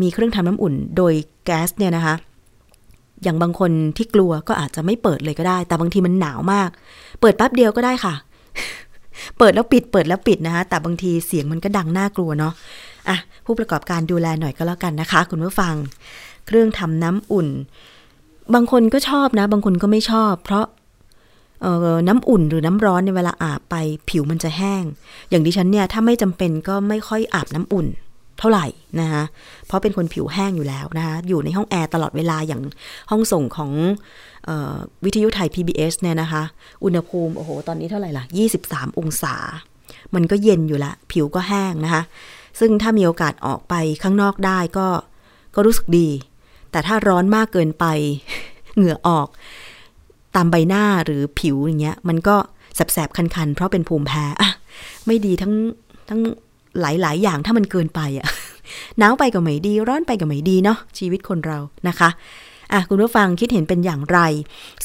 [0.00, 2.14] มีเครื่องทำน้ำอุ่นโดยแก๊สเนี่ยนะคะ
[3.22, 6.70] อย่างบางคนที่กลัวก็อาจจะไม่เปิดเลยก็ได้ แต่บางทีมันหนาวมาก
[7.20, 8.14] เปิดแป๊บเดียวก็ได้ค่ะ
[9.38, 12.52] เปิดแล้วปิด เปิดแล้วปิดนะคะ แต่บางทีเสียงมันก็ดังน่ากลัวเนาะ
[13.08, 13.16] อะ
[13.46, 15.74] ผู้ประกอบการดูแลหน่อยก็แล้วกันนะคะ คุณผู้ฟัง
[16.46, 17.48] เครื่องทำน้ำอุ่น
[18.54, 20.66] บางคนก็ชอบนะ บางคนก็ไม่ชอบ เพราะ
[21.62, 23.74] เอ่อน้ำอุ่นหรือน้ำร้อนในเวลาอาบไป
[24.08, 24.84] ผิวมันจะแห้ง
[25.30, 27.86] อย่างดิฉันเนี่ยถ้าไม่จำเป็นก็ไม่ค่อยอาบน้ำอุ่น
[28.40, 28.66] เท่าไหร่
[29.00, 29.22] นะคะ
[29.66, 32.62] เพราะเป็นคนผิวแห้งอยู่แล้วนะคะอยู่ในห้องแอร์ตลอดเวลาอย่าง
[33.10, 33.70] ห้องส่งของ
[34.48, 36.42] ออวิทยุไทย PBS เนี่ยนะคะ
[36.84, 38.24] อุณหภูมิ โอ้โห ตอนนี้เท่าไหร่ล่ะ
[38.62, 39.34] 23 องศา
[40.14, 42.02] มันก็เย็นอยู่ละ ผิวก็แห้งนะคะ
[42.60, 44.86] ซึ่งถ้ามีโอกาสออกไปข้างนอกได้ก็
[45.54, 46.08] ก็รู้สึกดี
[46.70, 47.84] แต่ถ้าร้อนมากเกินไป
[48.74, 49.28] เหงื่อออก
[50.36, 52.36] ตามใบหน้าหรือผิวอย่างเงี้ย มันก็
[52.74, 54.50] แสบๆ คันๆ เพราะเป็นภูมิแพ้อะ
[55.06, 55.54] ไม่ดีทั้ง
[56.08, 56.20] ทั้ง
[56.80, 58.26] หลาย ๆ อย่างถ้ามันเกินไปอะ
[58.98, 61.58] หนาวไปก็ไม่ดี ร้อนไปก็ไม่ดีเนาะชีวิตคนเรา
[61.88, 62.10] นะคะ
[62.72, 64.18] อะคุณผู้ฟังคิดเห็นเป็นอย่างไร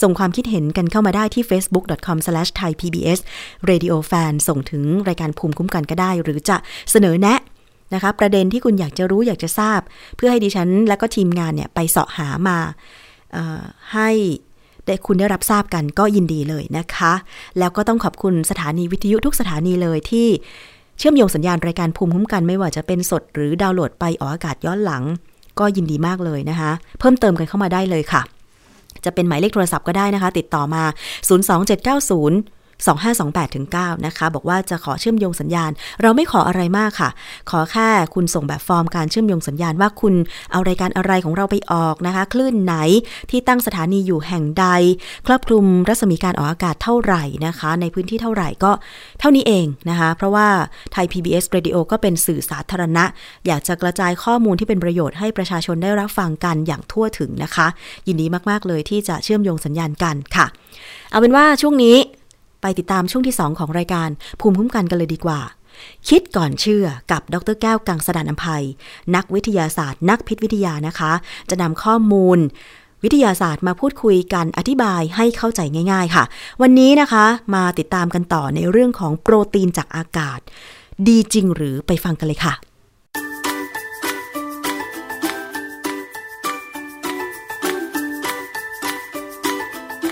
[0.02, 6.58] ส่งความคิดเห็นกันเข้ามาได้ที่ facebook.com/thaipbsradiofan ส่งถึงรายการภูมิคุ้มกันก็ได้ หรือจะ
[6.92, 7.40] เสนอแนะ
[7.94, 9.80] นะคะประเด็นที่คุณอยากจะรู้อยากจะทราบ
[10.16, 12.58] เพื่อให้ดิฉันและก็ทีมงานเนี่ยไปเสาะหามา
[13.94, 14.10] ให้
[14.86, 17.14] ได้คุณได้รับทราบกันก็ยินดีเลยนะคะ
[17.60, 20.28] แล้วก็ต้องขอบคุณสถานีวิทยุทุกสถานีเลยที่
[20.98, 25.04] เชื่อมโยงสัญญาณรายการภูมิคุ้มกันไม่ว่าจะเป็นสดหรือดาวน์โหลดไปออกอากาศย้อนหลัง
[25.60, 28.22] ก็ยินดีมากเลยนะคะ เพิ่มเติมกันเข้ามาได้เลยค่ะ
[29.06, 30.84] จะเป็นหมายเลขโทรศัพท์ก็ได้นะคะ ติดต่อมา
[31.84, 35.72] 02790 2528ถึง9นะคะ บอกว่าจะขอเชื่อมโยงสัญญาณ
[36.02, 37.10] เราไม่ขออะไรมากค่ะ
[37.50, 40.14] ขอแค่คุณส่งแบบฟอร์มการเชื่อมโยงสัญญาณว่าคุณ
[40.52, 42.76] เอารายการอะไรของเราไปออกนะคะ คลื่นไหน
[43.32, 44.68] ที่ตั้งสถานีอยู่แห่งใด
[45.28, 48.72] ครอบคลุมรัศมีการออกอากาศเท่าไหร่นะคะ ในพื้นที่เท่าไหร่ก็
[49.20, 50.48] เท่านี้เองนะคะ เพราะว่า
[50.92, 53.04] ไทย PBS Radio ก็เป็นสื่อสาธารณะ
[53.48, 57.68] อยากจะกระจายข้อมูลที่เป็นประโยชน์ให้ประชาชนได้รับฟังกันอย่างทั่วถึงนะคะ
[58.08, 60.46] ยินดีมาก ๆ เลยที่จะเชื่อมโยงสัญญาณกันค่ะ
[61.12, 61.98] เอาเป็นว่าช่วงนี้
[62.66, 64.10] ไปติดตามช่วงที่ 2 ของรายการ
[64.40, 65.40] ภูมิคุ้มกันกันเลยดีกว่า
[66.08, 68.64] คิดก่อนเชื่อกับดรแก้วกังสดานอภัย
[69.16, 71.12] นักวิทยาศาสตร์ นักพิษวิทยานะคะ
[71.50, 72.40] จะนำข้อมูล
[73.04, 75.62] วิทยาศาสตร์มาพูดคุยกันอธิบายให้เข้าใจ
[75.92, 76.24] ง่าย ๆ ค่ะ
[76.62, 80.40] วันนี้นะคะมาติดตามกันต่อในเรื่องของโปรตีนจากอากาศ
[81.08, 82.54] ดีจริงหรือไปฟังกันเลยค่ะ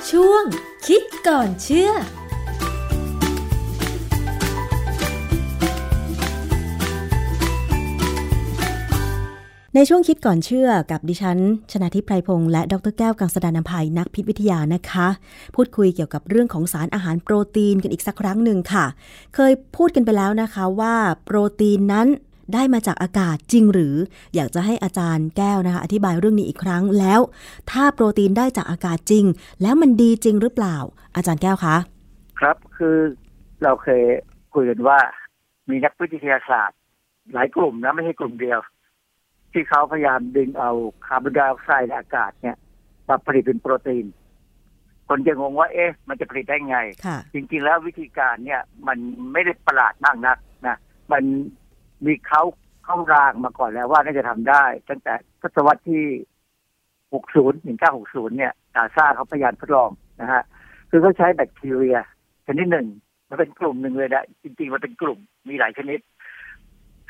[0.09, 0.43] ช่วง
[0.87, 1.91] คิดก่อนเชื่อ
[9.75, 11.39] ในช่วงคิดก่อนเชื่อกับดิฉัน
[11.71, 15.07] ชนาทิพไพรพงษ์และดรแก้วกังสดานนภัยนักพิษวิทยานะคะ
[15.55, 18.85] พูดคุยเกี่ยวกับเรื่องของสารอาหารโปรตีนกันอีกสักครั้งหนึ่งค่ะ
[19.35, 22.07] เคยพูดกันไปแล้วนะคะว่าโปรตีนนั้น
[22.53, 23.95] ได้มาจากอากาศจริงหรือ
[24.35, 27.19] อยากจะให้อาจารย์แก้วนะคะ อธิบายเรื่องนี้อีกครั้งแล้ว
[27.71, 29.25] ถ้าโปรตีนได้จากอากาศจริง
[29.61, 30.77] แล้วมันดีจริงหรือเปล่า
[31.15, 31.75] อาจารย์แก้วคะ
[32.39, 32.97] ครับคือ
[33.63, 34.01] เราเคย
[34.53, 34.99] คุยกันว่า
[35.69, 36.77] มีนักวิทยาศาสตร์
[37.33, 38.59] หลายกลุ่มนะไม่ใช่กลุ่มเดียว
[39.53, 40.71] ที่เขาพยายามดึงเอา
[41.05, 42.57] คาร์บอนไดออกไซด์ในอากาศเนี่ย
[43.07, 44.05] มาผลิตเป็นโปรตีน
[45.07, 48.97] คนจะงงว่า เอ๊ะ มันจะผลิตได้ไงค่ะจริงๆแล้ววิธีการเนี่ย มัน
[49.31, 50.37] ไม่ได้ประหลาดมากนัก
[50.67, 50.77] นะ
[51.11, 51.23] มัน
[52.05, 52.43] มีเขา
[52.85, 56.05] เข้ารางมาก่อนแล้วว่าน่าจะทำได้ ตั้งแต่ทศวรรษที่
[57.13, 59.89] 60 1960 เนี่ยตาซ่าเขาพยายามทดลอง
[60.21, 60.43] นะฮะ
[60.89, 61.97] คือเขาใช้แบคทีเรีย
[62.47, 62.87] ชนิดหนึ่ง
[63.29, 65.99] มันเป็นกลุ่มหนึ่งเลยนะจริงๆมันเป็นกลุ่มมีหลายชนิด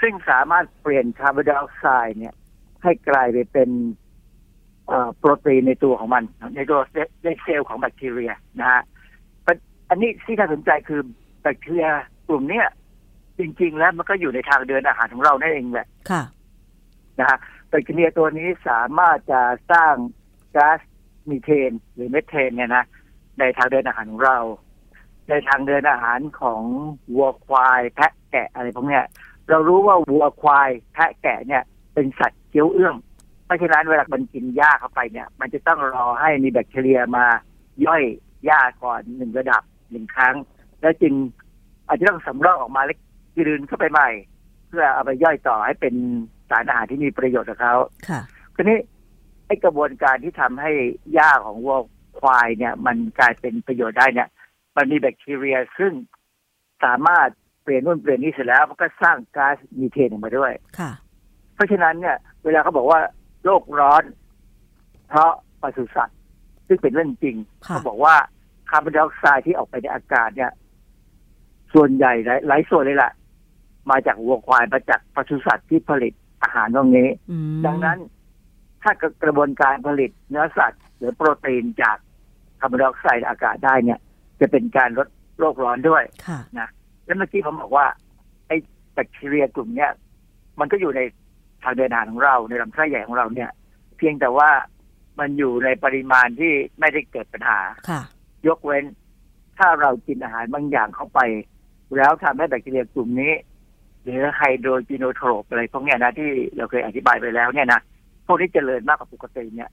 [0.05, 2.35] ซึ่งสามารถเปลี่ยนคาร์บอนไดออกไซด์เนี่ย
[2.83, 3.69] ให้กลายไปเป็น
[4.87, 6.23] เอ่อโปรตีนในตัวของมัน
[6.55, 6.79] ในตัว
[7.23, 8.81] ในเซลล์ของแบคทีเรียนะฮะ
[9.43, 9.53] แต่
[9.89, 11.01] อันนี้ที่น่าสนใจคือ
[11.41, 11.87] แบคทีเรีย
[12.27, 12.67] กลุ่มเนี้ย
[13.39, 16.23] จริง ๆ แล้วมันก็อยู่ในทางเดินอาหารของเรานั่นเองแหละค่ะ
[17.19, 17.37] นะฮะ
[17.69, 19.41] แบคทีเรียตัวนี้สามารถจะ
[19.71, 19.93] สร้าง
[20.55, 20.79] ก๊าซ
[21.29, 22.85] มีเทน หรือเมทเทนเนี่ยนะ
[23.39, 24.37] ในทางเดินอาหารของเรา
[25.29, 26.61] ในทางเดินอาหารของ
[27.15, 29.05] วัวควายแพะแกะอะไรพวกเนี้ย
[29.49, 31.63] เรารู้ว่าวัวควายแพะแกะเนี่ย
[31.93, 32.95] เป็นสัตว์เคี้ยวเอื้อง
[33.45, 37.25] เพราะฉะนั้นเวลามันกินหญ้าเข้าไปเนี่ย มันจะต้องรอให้มีแบคทีเรียมา
[37.85, 38.03] ย่อย
[38.45, 40.35] หญ้าก่อนหนึ่งระดับหนึ่งครั้ง
[40.81, 41.13] แล้วจึง
[41.87, 42.99] อาจจะต้องสำรอกออกมาเล็ก
[43.37, 44.09] ยืนเข้าไปใหม่
[44.67, 45.95] เพื่อเอาไปย่อยต่อให้เป็น
[46.49, 47.75] สารอาหารที่มีประโยชน์กับเขา
[48.09, 48.21] ค่ะ
[48.55, 48.77] ทีนี้
[49.45, 50.71] ไอ้กระบวนการที่ทำให้
[51.13, 51.79] หญ้าของวัว
[52.19, 54.29] ควายเนี่ย มันกลายเป็นประโยชน์ได้เนี่ย
[54.75, 55.93] มันมีแบคทีเรียซึ่ง
[56.83, 57.29] สามารถ
[57.63, 60.91] เปลี่ยนนู่นเปลี่ยนนี่เสร็จแล้วมันก็สร้างก๊าซมีเทนออกมาด้วยค่ะ
[61.55, 62.99] เพราะฉะนั้นเนี่ย เวลาเขาบอกว่า
[63.45, 64.03] โลกร้อน
[65.09, 66.17] เพราะปศุสัตว์
[66.67, 67.35] ซึ่งเป็นเรื่องจริง
[67.67, 68.15] ค่ะเขาบอกว่า
[68.69, 70.51] คาร์บอนไดออกไซด์ที่ออกไปในอากาศเนี่ย
[71.73, 73.11] ส่วนใหญ่หลายหลายส่วนเลยล่ะ
[73.91, 77.97] มาจากวัวควายมาจากปศุสัตว์ที่ผลิตอาหารตรงนี้อืมดังนั้น
[78.81, 78.91] ถ้า
[79.23, 81.97] กระบวนการผลิตเนื้อสัตว์ หรือโปรตีนจาก
[82.59, 83.99] คาร์บอนไดออกไซด์ในอากาศได้เนี่ย
[84.39, 85.07] จะเป็นการลด
[85.39, 86.39] โลกร้อนด้วยค่ะ
[87.05, 87.87] แล้วเมื่อกี้ผมบอกว่า
[88.47, 88.55] ไอ้
[88.93, 89.91] แบคทีเรียกลุ่มเนี้ย
[90.59, 91.01] มันก็อยู่ใน
[91.63, 93.49] ทางเดินอาหารของเราในลำไส้ใหญ่ของเราเนี่ย
[93.97, 94.49] เพียงแต่ว่า
[95.19, 98.01] มันอยู่ในปริมาณที่ไม่ได้เกิดปัญหาค่ะ
[98.47, 98.83] ยกเว้น
[99.57, 101.19] ถ้าเรากินอาหารบางอย่างเข้าไป
[101.97, 103.33] แล้วทำให้แบคทีเรียกลุ่มนี้
[104.03, 107.81] หรือไฮโดรจีโนโทรปอะไรพวกเนี้ยนะที่เราเคยอธิบายไปแล้วเนี่ยนะ
[108.25, 109.69] พวกนี้เจริญมากกว่าปกติเนี่ย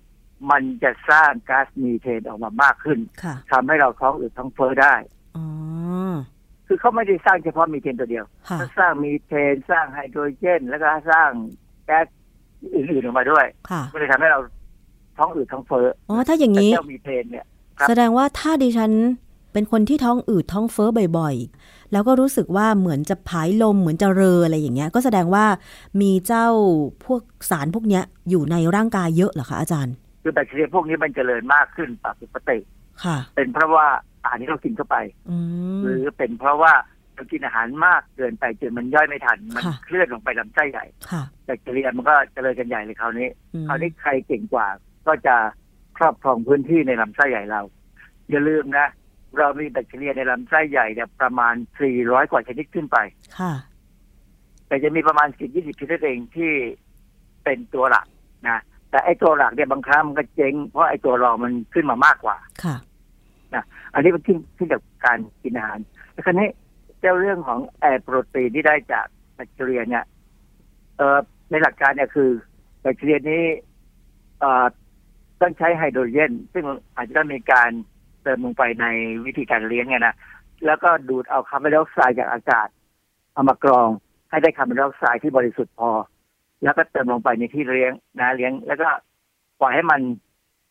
[0.51, 4.95] มันจะสร้างก๊าซมีเทนออกมามากขึ้นค่ะทำให้เราท้องอืดท้องเฟ้อได้
[5.37, 5.45] อ๋อ
[6.73, 11.31] คือเขาไม่ได้สร้างเฉพาะมีเทนตัวเดียวค่ะเขาสร้างมีเทนสร้างไฮโดรเจน แล้วก็สร้าง
[11.87, 12.07] แก๊ส
[12.75, 14.41] อื่นๆออกมาด้วยค่ะก็เลยทำให้เรา
[15.16, 17.47] ท้องอืดท้องเฟ้ออ๋อถ้าอย่างแต่นี้เจ้ามีเทนเนี่ย
[17.79, 18.93] ครับแสดงว่าถ้าดิฉัน
[19.53, 25.45] เป็นคนที่ท้องอืดท้องเฟ้อบ่อยๆ แล้วก็รู้สึกว่าเหมือนจะผายลมเหมือนจะเรออะไรอย่างเงี้ย ก็แสดงว่า
[26.01, 26.47] มีเจ้า
[27.05, 32.59] พวกสารพวกเนี้ยอยู่ในร่างกายเยอะเหรอคะอาจารย์ คือแบคทีเรียพวกนี้มันเจริญมากขึ้นกว่าปกติ
[33.05, 33.87] ค่ะ เป็นเพราะว่า
[34.23, 34.97] อาหารที่เรากินเข้าไป
[35.31, 35.37] อื
[35.79, 36.73] มหรือเป็นเพราะว่า
[37.14, 44.66] เรากินอาหารมากเกินไปจนมันย่อยไม่ทัน มันค่ะเคลื่อนลงไปลำไส้ใหญ่ค่ะแบคทีเรียมันก็เจริญกันใหญ่เลยคราวนี้อืมคราวนี้ใครเก่งกว่า
[45.07, 45.37] ก็จะ
[45.99, 47.62] ครอบครองพื้นที่ในลำไส้ใหญ่เรา
[48.31, 48.87] อย่าลืมนะ
[49.39, 51.55] เรามีแบคทีเรียในลำไส้ใหญ่เนี่ยประมาณ
[51.93, 52.97] 400 กว่าชนิดขึ้นไป
[53.39, 53.53] ค่ะ
[54.66, 56.53] แต่จะมีประมาณสิบยี่สิบชนิดเองที่
[57.45, 58.07] เป็นตัวหลัก
[58.49, 58.59] นะ
[58.91, 62.77] แต่ไอ้ตัวหลักเนี่ยบางครั้งมันก็เจ๊งเพราะไอ้ตัวรองมันขึ้นมามากกว่าค่ะ
[63.55, 65.78] นะอันนี้มันขึ้นขึ้นกับการกินอาหาร
[66.12, 66.48] แล้วคราวนี้
[67.01, 70.05] เจ้าเรื่องของแอร์โปรตีนที่ได้จากแบคทีเรียเนี่ย
[70.96, 71.18] เอ่อ
[71.51, 72.30] ในหลักการเนี่ยคือ
[72.80, 73.42] แบคทีเรียนี้
[74.40, 74.66] เอ่อ
[75.40, 76.64] ต้องใช้ไฮโดรเจนซึ่ง
[76.96, 77.70] อาจจะต้องมีการ
[78.22, 78.86] เติมลงไปใน
[79.26, 80.14] วิธีการเลี้ยงเนี่ยนะ
[80.66, 82.68] แล้วก็ดูดเอาคาร์บอนไดออกไซด์จากอากาศ
[83.32, 83.88] เอามากรอง
[84.30, 85.90] ให้ได้คาร์บอนไดออกไซด์ที่บริสุทธิ์พอ
[86.62, 88.88] แล้วก็เติมลงไปในที่เลี้ยงนะเลี้ยง แล้วก็
[89.61, 90.01] ปล่อยให้มัน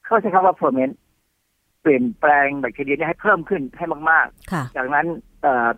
[0.05, 5.05] เข้าใช้คำว่า ferment เปลี่ยนแปลงแบคทีเรียเนี้ให้เพิ่มขึ้นให้มากค่ะๆจากนั้น
[5.41, 5.69] เอ่อ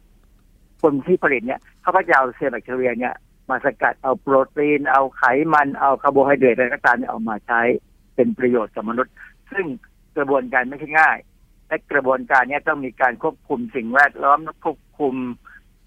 [0.81, 3.15] คนที่ผลิตเนี่ยเขาก็จะเอาเซลล์แบคทีเรียเนี่ย
[3.49, 5.23] มาสกัดเอาโปรตีน เอาไข
[5.53, 7.61] มันเอาคาร์โบไฮเดรตอะไรก็ตามเนี่ยเอามาใช้
[8.15, 9.13] เป็นประโยชน์กับมนุษย์
[9.51, 9.65] ซึ่ง
[10.17, 11.17] กระบวนการไม่ใช่ง่าย
[11.67, 15.15] และกระบวนการเนี้ต้องมีการควบคุมสิ่งแวดล้อมควบคุม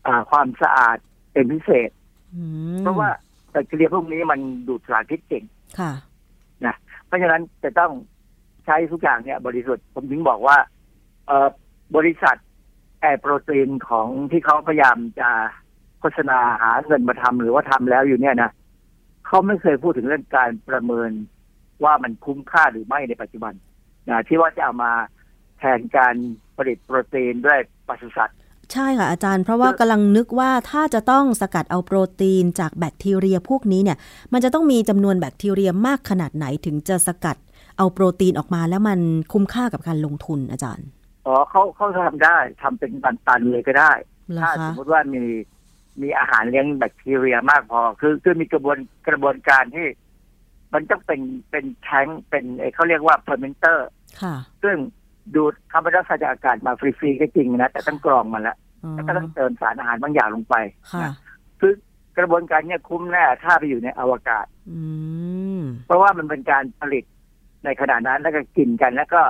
[0.06, 0.96] อ่าความสะอาด
[1.32, 1.90] เป็นพิเศษ
[2.34, 2.42] อื
[2.76, 3.08] มเพราะว่า
[3.50, 5.44] แบคทีเรียพวกนี้มันดูดสารพิษเก่ง
[5.78, 5.92] ค่ะ
[6.66, 7.92] นะเพราะฉะนั้นจะต้อง
[8.66, 10.56] ใช้ทุกอย่างเนี่ย บริสุทธิ์ผมถึงบอกว่า
[11.26, 11.48] เออ
[11.96, 12.36] บริษัท
[13.00, 15.30] แอร์โปรตีนของที่เขาพยายามจะ
[16.00, 18.50] โฆษณาหาเงินมาทำหรือว่าทำแล้วอยู่เนี่ยนะ
[19.26, 21.10] เขาไม่เคยพูดถึงเรื่องการประเมิน
[21.84, 23.54] ว่ามันคุ้มค่าหรือไม่ในปัจจุบัน
[24.08, 24.92] นะที่ว่าจะเอามา
[25.58, 26.14] แทนการ
[26.56, 27.58] ผลิตโปรตีนด้วย
[27.88, 28.38] ปศุสัตว์
[28.72, 33.98] ใช่ค่ะอาจารย์ เพราะว่ากำลังนึกว่าถ้าจะต้องสกัดเอาโปรตีนจากแบคทีเรียพวกนี้เนี่ย
[34.32, 37.36] มันจะต้องมีจำนวนแบคทีเรียมากขนาดไหนถึงจะสกัด
[37.76, 39.00] เอาโปรตีนออกมาแล้วมัน
[39.32, 40.88] คุ้มค่ากับการลงทุนอาจารย์
[41.26, 43.92] อ๋อเขาเขาทำได้ทำเป็นตันๆเลยก็ได้
[44.32, 45.24] เหรอถ้าคะสมมติว่ามี
[46.02, 49.86] มีอาหารเลี้ยงแบคทีเรียมากพอ คือคือมีกระบวนกระบวนการที่
[50.72, 51.20] มันต้องเป็น
[51.50, 53.86] เป็นแทงค์เป็นเอ่อเขาเรียกว่าเ e อร์เมนเตอร์
[54.22, 54.76] ค่ะซึ่ง
[55.34, 60.54] ดูดคาร์บอนไดออกไซด์จากอากาศมาฟรีๆก็จริงนะ แต่ต้องกรองมันแล้วอ๋อแล้วก็ต้องเติมสารอาหารบางอย่างลงไป
[60.92, 61.12] ค่ะนะ
[61.60, 61.72] คือ
[62.18, 64.80] กระบวนการเนี้ยคุ้มแน่ถ้าไปอยู่ในอวกาศอื
[65.58, 67.04] มเพราะว่ามันเป็นการผลิต
[67.64, 69.22] ในขณะนั้นแล้วก็กินกันแล้วก็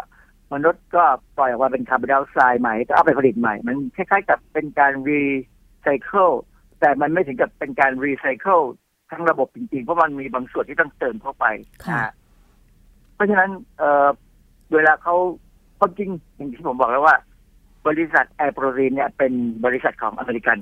[0.55, 1.05] มนุษย์ก็
[1.37, 5.23] ปล่อยออกมาเป็นคาร์บอนไดออกไซด์ใหม่ก็เอาไปผลิตใหม่ มันคล้ายๆกับเป็นการรี
[5.83, 6.29] ไซเคิล
[6.81, 8.61] แต่มันไม่ถึงกับเป็นการรีไซเคิล
[9.11, 11.47] ทั้งระบบจริงๆ เพราะมันมีบางส่วนที่ต้องเติมเข้าไป
[11.87, 12.13] ค่ะนะฮะ
[13.15, 14.09] เพราะฉะนั้นเอ่อ
[14.75, 15.15] เวลาเขา
[15.79, 17.17] ความจริงอย่างที่ผมบอกแล้วว่า
[17.87, 19.33] บริษัท Air Protein เนี่ยเป็น
[19.65, 20.59] บริษัทของอเมริกัน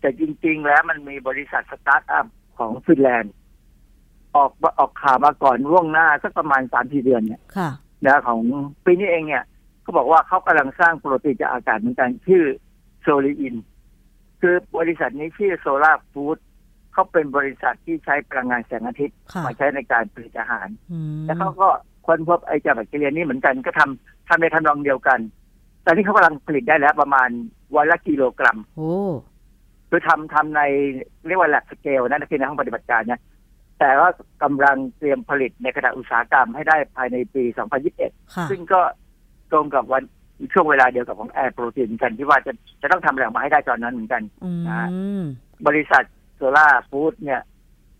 [0.00, 2.26] แต่จริง ๆ แล้วมันมีบริษัทสตาร์ทอัพ
[2.58, 3.32] ของฟินแลนด์
[4.36, 7.70] ออกออกข่าวมาก่อนล่วงหน้าสักประมาณสามสี่เดือนเนี่ยค่ะ
[8.06, 8.40] นะของ
[8.84, 9.44] ปีนี้เองเนี่ย
[9.82, 12.44] เขาบอกว่าเขากำลังสร้างโปรตีนจากอากาศเหมือนกันชื่อ
[13.02, 13.54] Solein
[14.40, 16.38] คือบริษัทนี้ชื่อ Solar Foods
[16.92, 21.68] เขาเป็นบริษัทที่ใช้พลังงานแสงอาทิตย์ค่ะมาใช้ในการผลิตอาหารอืมแล้วเขาก็
[22.06, 25.18] ค้นพบไอ้เจ้าแบคทีเรียนี้เหมือนกันก็ทำทำในทำนองเดียวกัน
[25.84, 27.28] ตอนนี้เขากำลังผลิตได้แล้วประมาณ
[27.76, 28.94] วันละกิโลกรัมโอ้
[29.88, 30.60] คือทำทำใน
[31.26, 33.20] เรียกว่า lab scale นั่นคือในห้องปฏิบัติการเนี่ย
[33.78, 34.10] แต่ว่า
[34.42, 37.42] กำลังเตรียมผลิตในขณะอุตสาหกรรมให้ได้ภายในปี
[37.88, 38.80] 2021ค่ะซึ่งก็
[39.52, 40.02] ตรงกับวัน
[40.52, 42.52] ช่วงเวลาเดียวกับของแอร์โปรตีนกันที่ว่าจะ
[42.82, 44.88] จะต้องทำอะไรออกมาให้ได้ตอนนั้นเหมือนกันอืนะ
[45.20, 45.22] ม
[45.66, 46.02] บริษัท
[46.36, 47.42] โซล่าฟู้ดเนี่ย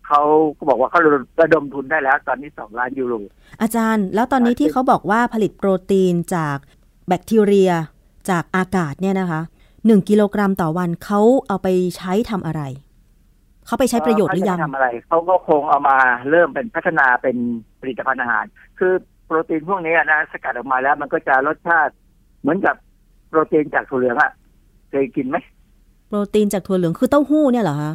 [0.06, 0.22] เขา
[0.58, 1.00] ก็บอกว่าเขา
[1.40, 3.14] ระดมทุนได้แล้วตอนนี้สองล้านยูโร
[3.60, 6.56] อาจารย์ แล้วตอนนี้ที่เขาบอกว่าผลิตโปรตีนจาก
[7.08, 7.72] แบคทีเรีย
[8.30, 9.40] จากอากาศเนี่ยนะคะ
[9.86, 12.62] หนึ่งกิโลกรัมต่อวันเขาเอาไปใช้ทำอะไร
[13.66, 15.98] เขาไปใช้ประโยชน์หรือยังเขาจะทำอะไรเขาก็คงเอามา
[16.30, 17.36] เริ่มเป็นพัฒนาเป็น
[17.80, 18.44] ผลิตภัณฑ์อาหาร
[18.78, 18.92] คือ
[19.26, 21.92] โปรตีนพวกนี้นะสกัดออกมาแล้วมันก็จะรสชาติ
[22.40, 22.76] เหมือนกับ
[23.28, 24.30] โปรตีนจากถั่วเหลืองอะ
[24.90, 25.36] เคยกินไหม
[26.08, 27.92] โปรตีนจากถั่วเหลืองคือเต้าหู้เนี่ยเหรอคะ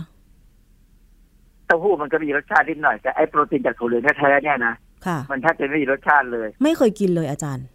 [1.65, 7.65] เต้าหู้มันก็มีรสชาตินิดหน่อยแต่ไอ้โปรตีนจากถั่วเหลืองแท้ๆเนี่ยนะค่ะมันแทบจะไม่มีรสชาติเลย ไม่เคยกินเลยอาจารย์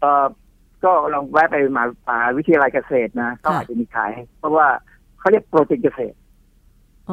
[0.00, 0.26] เออ
[0.84, 4.66] ก็ลองแวะไปมหามหาวิทยาลัยเกษตรนะเขาค่ะอาจจะมีขาย เพราะว่า
[5.18, 6.27] เขาเรียกโปรตีนเกษตรอ๋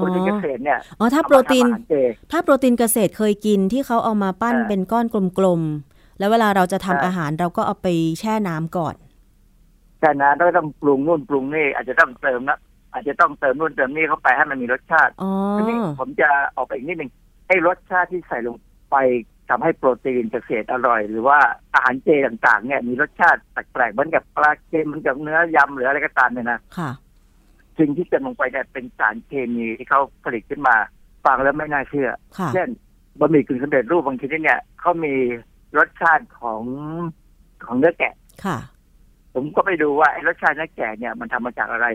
[0.02, 1.96] โปรตีนเกอษตรเนี่ยอ๋อถ้าโปรตีนเอามาทำอาหารเจ
[2.32, 5.06] ถ้าโปรตีนเกษตรเคยกินที่เขาเอามาปั้นเออเป็นก้อน
[5.40, 7.88] กลมๆแล้วเวลาเราจะทำใช่อาหารเราก็เอาไป
[8.20, 8.96] แช่น้ำก่อน
[10.00, 12.60] แต่นะต้องต้องปรุงนู่นปรุงนี่อาจจะต้องเติมนะ
[12.94, 17.12] อาจจะต้องเติมนู่นเติมนี่เข้าไปให้มันมีรสชาติอ๋อทีนี้ผมจะออกไปอีกนิดหนึ่ง
[17.48, 18.56] ไอ้รสชาติที่ใส่ลง
[18.92, 18.98] ไป
[19.50, 21.40] ทำให้โปรตีนเกษตรอร่อย หรือว่า
[21.74, 26.90] อาหารเจต่างๆ เนี่ยมีรสชาติแปลกๆเหมือนกับปลาเค็มเหมือนกับเนื้อยำหรืออะไรก็ตามเนี่ยนะค่ะ
[27.80, 30.76] สิ่งที่เติมลงไปเนี่ยเป็นสารเคมีที่เขาผลิตขึ้นมา
[31.26, 32.68] ฟังแล้วไม่น่าเชื่อค่ะเช่น
[33.20, 35.14] บะหมี่กึ่งสำเร็จรูปบางชนิดเนี่ยเขามี
[35.78, 36.62] รสชาติของ
[37.66, 38.14] ของเนื้อแกะ
[38.46, 38.58] ค่ะ
[39.34, 41.88] ผมก็ไปดูว่าไอ้รสชาติเนื้อแกะเนี่ยมันทำมาจากอะไร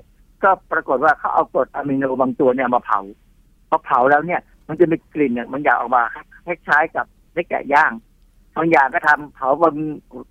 [0.42, 3.00] ก็ปรากฏว่าเขาเอากรดอะมิโนบางตัวเนี่ยมาเผา
[3.68, 6.02] พอเผาแล้วเนี่ย มันจะมีกลิ่นเนี่ยมันอยากออกมา
[6.46, 7.92] คล้ายๆกับเนื้อแกะย่าง
[8.56, 9.74] บางอย่างก็ทำเผาบน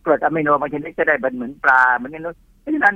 [0.05, 2.95] กรดอะมิโนบางชนิดก็ได้เป็นเหมือนปลาเหมือนกันนู้นเพราะฉะนั้น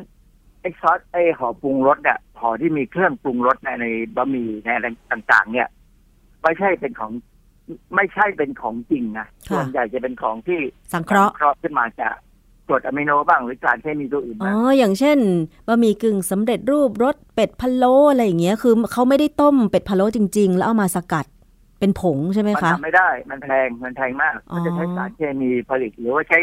[0.63, 3.85] ไอ้ซอสไอ้ห่อปรุงรสเนี่ยห่อที่มีเครื่องปรุงรสในใน
[4.15, 5.67] บะหมี่ในอะไรต่างๆ เนี่ย
[6.41, 7.11] ไม่ใช่เป็นของ
[7.95, 10.59] ไม่ใช่เป็นของจริงนะค่ะส่วนใหญ่จะเป็นของที่
[10.93, 12.15] สังเคราะห์เคราะห์ขึ้นมาจาก
[12.67, 15.17] กรดอะมิโนบ้างหรือสารเคมีตัวอื่นอ๋อบ้างอย่างเช่น
[15.67, 21.25] บะหมี่กึ่งสำเร็จรูปรสเป็ดพะโล้อะไรอย่างเงี้ยคือเขาไม่ได้ต้มเป็ดพะโล้จริง ๆ แล้วเอามาสกัด
[21.79, 26.39] เป็นผงใช่ไหมมันคะทำไม่ได้มันแพงมันแพงมากอ๋อมันจะใช้สารเคมีผลิตหรือว่าใช้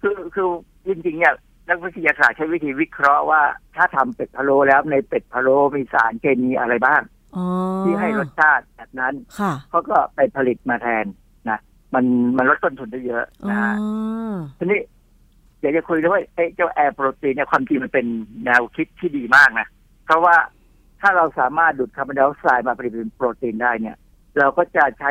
[0.00, 0.48] คือคือ
[0.88, 1.34] จริงๆเนี่ย
[1.70, 3.42] นักวิทยาศาสตร์ใช้วิธีวิเคราะห์ว่า
[3.76, 7.00] ถ้าทำเป็ดพะโล้แล้วในเป็ดพะโล้มีสารเคมีอะไรบ้าง
[7.36, 7.46] อ๋อ
[7.84, 11.04] ที่ให้รสชาติแบบนั้นค่ะเขาก็ไปผลิตมาแทน
[11.50, 11.58] นะ
[11.94, 12.04] มัน
[12.36, 13.74] มันลดต้นทุนได้เยอะอ๋อนะฮะ
[14.58, 14.80] ทีนี้
[15.58, 18.06] เดี๋ยวจะคุยด้วยว่าไอ้เจ้าแอร์โปรตีนเนี่ยความจริงมันเป็น
[18.44, 19.66] แนวคิดที่ดีมากนะ
[20.04, 20.36] เพราะว่า
[21.00, 23.96] ถ้าเราสามารถดูดคาร์บอนไดออกไซด์มาผลิตเป็นโปรตีนได้เนี่ย
[24.38, 25.08] เราก็จะใช้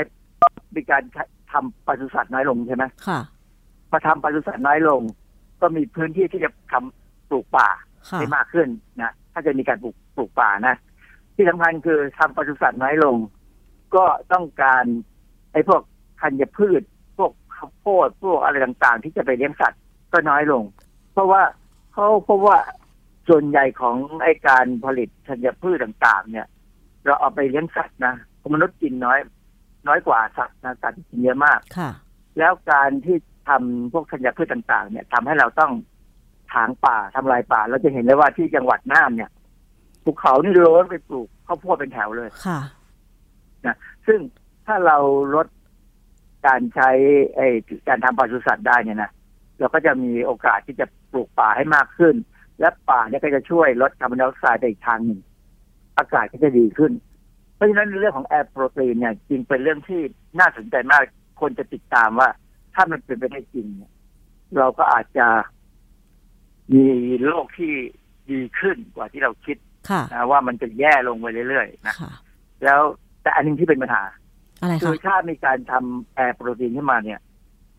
[0.75, 3.19] มีการใช้ทำปศุสัตว์น้อยลงใช่ไหมค่ะ
[3.89, 5.01] พอทำปศุสัตว์น้อยลง
[5.61, 7.69] ก็มีพื้นที่ที่จะทำปลูกป่า
[8.09, 8.67] ค่ะได้มากขึ้น
[9.01, 10.75] นะถ้าจะมีการปลูกปลูกป่านะ
[11.35, 13.15] ที่สำคัญคือทำปศุสัตว์น้อยลง
[13.95, 14.83] ก็ต้องการ
[15.51, 15.81] ไอ้พวก
[16.21, 16.81] ธัญพืช
[17.17, 19.79] พวกข้าวโพดพวกอะไรต่างๆ ที่จะไปเลี้ยงสัตว์
[20.13, 20.63] ก็น้อยลง
[21.13, 21.41] เพราะว่า
[21.93, 22.57] เขาเพราะว่า
[23.29, 26.47] ส่วนใหญ่ของไอ้การผลิตธัญพืชต่างๆ เนี่ย
[27.05, 28.13] เราเอาไปเลี้ยงสัตว์นะ
[28.53, 29.19] มนุษย์กินน้อย
[29.87, 31.91] น้อยกว่าสัตว์นะสัตว์กินเยอะมากค่ะ
[32.39, 33.17] แล้วการที่
[33.47, 35.71] ทำพวกธัญพืชต่าง ๆ เนี่ยทำให้เราต้อง
[36.53, 39.29] ถางป่าทำลายป่า เราจะเห็นได้ว่าที่จังหวัดน่านเนี่ย
[40.03, 42.59] ภูเขานี่โล้นไปปลูกข้าวโพดเป็นแถวเลยค่ะ
[43.65, 43.77] นะ
[44.07, 44.19] ซึ่ง
[44.65, 44.97] ถ้าเรา
[45.35, 45.47] ลด
[46.47, 46.89] การใช้
[47.35, 47.47] ไอ้
[47.87, 49.11] การทำปศุสัตว์ได้เนี่ยนะ
[49.59, 52.15] เราก็จะมีโอกาสที่จะปลูกป่าให้มากขึ้น
[52.59, 55.19] และป่าเนี่ยก็จะช่วยลดคาร์บอนไดออกไซด์ไปอีกทางหนึ่ง
[55.97, 56.91] อากาศก็จะดีขึ้น
[57.55, 60.01] เพราะฉะนั้นเรื่องของแอร์โปรตีนเนี่ยจริงเป็นเรื่องที่
[60.39, 61.01] น่าสนใจมาก
[61.41, 62.29] คนจะติดตามว่า
[62.79, 63.91] ถ้ามันเป็นไปได้จริงเนี่ย
[64.57, 65.27] เราก็อาจจะ
[66.73, 66.85] มี
[67.25, 67.73] โลกที่
[68.31, 69.57] ดีขึ้นกว่าที่เราคิด
[69.89, 72.11] ค่ะนะว่ามันจะแย่ลงไปเรื่อยๆนะค่ะ
[72.63, 72.81] แล้ว
[73.21, 74.03] แต่อันหนึงที่เป็นปัญหา
[74.61, 77.19] อะไรคืคะอถ้ามีการทำแอร์โปรตีนขึ้นมาเนี่ย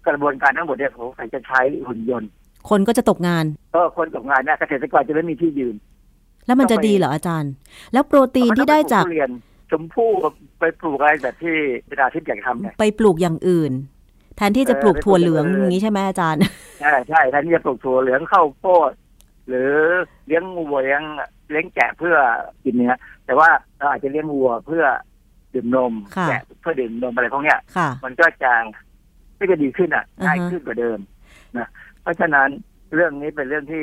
[0.06, 2.30] กระบวนการทั้งหมดเนี่ยผมใส่จะใช้หุ่นยนต์
[2.70, 5.74] คนก็จะตกงานเออคนตกงานเนี่ยเกษตรกรจะไม่มีที่ยืน
[6.46, 7.52] แล้วมันจะต้องไปดีเหรออาจารย์
[7.92, 9.30] แล้วโปรตีนที่ได้จากเขต้องปลูทุเรียน
[9.70, 10.10] ชมพู่
[10.58, 11.56] ไปปลูกอะไรแบบที่
[11.88, 13.72] เวลาที่อยากทำเนี่ยไปปลูกอย่างอื่น
[14.40, 16.40] แทนที่จะปลูกเออไปปลูกถั่วเหลืองอย่างอื่นอย่างนี้ใช่ไหมอาจารย์
[16.80, 18.90] ใช่ใช่แทนที่จะปลูกถั่วเหลืองข้าวโพด
[19.48, 19.70] หรือ
[20.26, 21.02] เลี้ยงวัวเลี้ยง
[21.50, 22.16] เลี้ยงแกะเพื่อ
[22.64, 22.92] กินเนื้อ
[23.26, 24.84] แต่ว่าเราอาจจะเลี้ยงวัวเพื่อ
[25.54, 28.52] ดื่มนมค่ะแกะเพื่อดื่มนมอะไรพวกเนี้ยค่ะมันก็จะ
[29.38, 30.98] ก็จะดีขึ้นอะอือฮะง่ายขึ้นกว่าเดิม
[31.56, 31.68] นะ
[32.02, 32.48] เพราะฉะนั้น
[32.94, 33.82] เรื่องนี้เป็นเรื่องที่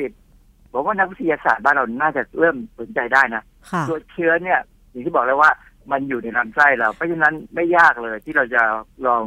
[0.72, 5.50] ผมว่านักวิทยาศาสตร์บ้านเราน่าจะเริ่มสนใจได้นะค่ะตัวเชื้อเนี่ยอย่างที่บอกแล้วว่า
[5.90, 8.62] มันอยู่ในลำไส้เรา เพราะฉะนั้นไม่ยากเลยที่เราจะ
[9.06, 9.24] ลอง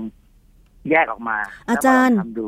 [0.89, 1.37] แยกออกมา
[1.69, 2.47] อาจารย์แล้วก็ลองทำดู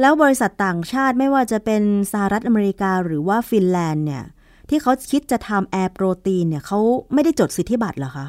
[0.00, 4.24] แล้วบริษัทต่างชาติไม่ว่าจะเป็นสหรัฐอเมริกาหรือว่าฟินแลนด์เนี่ย
[4.68, 6.78] ที่เขาคิดจะทำแอร์โปรตีนเนี่ยเขา
[7.14, 8.26] ไม่ได้จดสิทธิบัตรเหรอคะ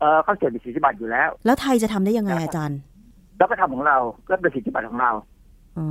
[0.00, 2.78] เออเขาจดสิทธิบัตรอยู่แล้ว แล้วไทยจะทำได้ยังไงอาจารย์
[3.38, 3.98] แล้วก็ทำของเรา
[4.28, 5.10] ก็เป็นสิทธิบัตรของเรา
[5.78, 5.88] อ๋อ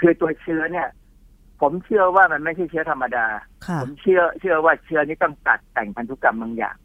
[0.00, 0.88] คือตัวเชื้อเนี่ย
[1.60, 3.26] ผมเชื่อว่ามันไม่ใช่เชื้อธรรมดา
[3.66, 6.81] ค่ะผมเชื่อเชื่อว่าเชื้อนี้ต้องตัดแต่งพันธุกรรมบางอย่างอืม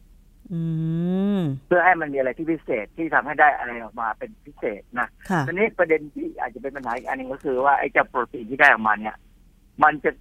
[1.67, 9.15] เพื่อให้มันมีอะไรที่พิเศษที่ทำให้ได้อะไรออกมาเป็นพิเศษนะค่ะทีนี้ประเด็นที่อาจจะเป็นปัญหาอีกอันหนึงก็คือว่าไอ้เจ้าโปรตีนที่ได้ออกมาเนี่ย
[9.83, 10.11] มันจะ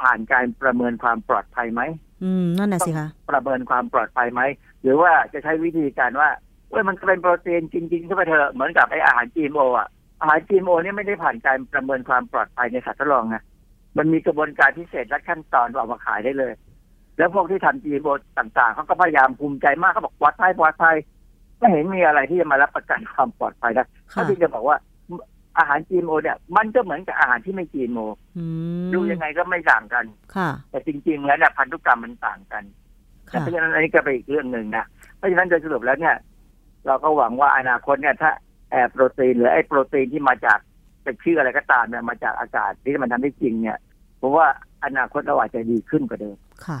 [0.00, 1.82] ผ่านการประเมินความปลอดภัยไหม
[2.22, 4.42] อืมนั่นน่ะสิคะประเมินความปลอดภัยไหม
[4.82, 6.28] หรือว่าจะใช้วิธีการว่า
[6.70, 9.88] เว้ยมันก็เป็นโปรตีนจริงๆก็ไปเถอะเหมือนกับไอ้อาหาร GMO อะ
[10.20, 13.42] อาหาร GMO เนี่ยไม่ได้ผ่านการประเมินความปลอดภัยในสัตว์ทดลองนะ
[13.98, 16.52] มันมีกระบวนการพิเศษและขั้นตอนเอามาขายได้เลย
[17.18, 20.96] แล้วพวกที่ทำ GMO ต่าง ๆเขาก็พยายามภูมิใจมากเขาบอกปลอดภัยปลอดภัย
[21.58, 24.76] ไม่เห็นมีอะไรที่จะมารับประกันความปลอดภัยนะค่ะเขาที่จะบอกว่า
[25.58, 28.06] อาหาร GMO เนี่ยมันก็เหมือนกับอาหารที่ไม่ GMO
[28.36, 28.44] อื
[28.86, 30.04] มดูยังไงก็ไม่ต่างกัน
[30.36, 32.64] ค่ะ แต่จริง ๆ แล้วเนี่ยพันธุกรรมมันต่างกัน
[33.30, 34.84] ค่ะเพราะฉะนั้นอันนี้ก็เป็นอีกเรื่องหนึ่งนะ
[35.16, 36.16] เพราะฉะนั้นโดยสรุปแล้วเนี่ย
[36.86, 38.30] เราก็หวังว่าอนาคตเนี่ย ถ้า
[38.70, 40.58] แอร์โปรตีนหรือไอ้โปรตีนที่มาจาก
[41.02, 43.78] เป็นชื่ออะไรก็ตามเนี่ยมาจากอากาศที่มันทำได้จริงเนี่ย
[44.20, 44.46] ผมว่า
[44.84, 46.36] อนาคตเราอาจจะดีขึ้นกว่าเดิม
[46.66, 46.80] ค่ะ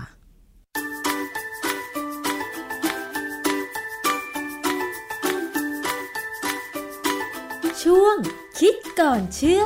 [7.84, 8.16] ช่วง
[8.60, 9.62] คิดก่อนเชื่อ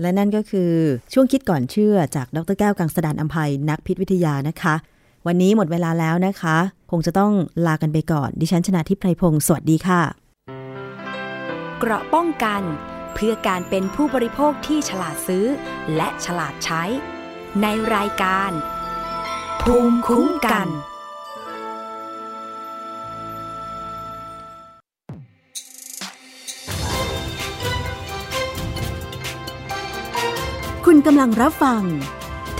[0.00, 0.72] และนั่นก็คือ
[1.12, 4.74] ช่วงคิดก่อนเชื่อจากดรแก้วกังสดานอัมภัยนักพิษวิทยานะคะ
[5.26, 6.56] วันนี้หมดเวลาแล้วนะคะ
[6.90, 7.32] คงจะต้อง
[7.66, 10.02] ลากันไปก่อน ดิฉันชนะทิพไพรพงศ์สวัสดีค่ะ
[11.78, 12.62] เกราะป้องกัน
[13.14, 15.46] เพื่อการเป็นผู้บริโภคที่ฉลาดซื้อ
[15.96, 16.82] และฉลาดใช้
[17.62, 18.52] ในรายการ
[19.62, 20.68] ภูมิคุ้มกัน
[30.84, 31.82] คุณกำลังรับฟัง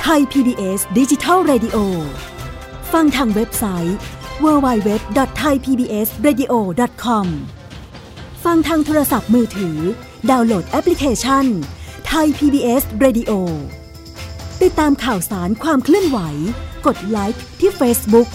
[0.00, 1.76] ไทย PBS ดิจิทัล Radio
[2.92, 3.96] ฟังทางเว็บไซต์
[4.44, 7.26] www.thaipbsradio.com
[8.44, 9.78] ฟังทางโทรศัพท์มือถือ
[10.30, 11.46] ดาวน์โหลดแอปพลิเคชัน
[12.06, 13.36] ไทย PBS Radio ด
[14.64, 16.18] ติดตามข่าวสารความเคลื่อนไหว
[16.86, 18.28] กดไลค์ที่ Facebook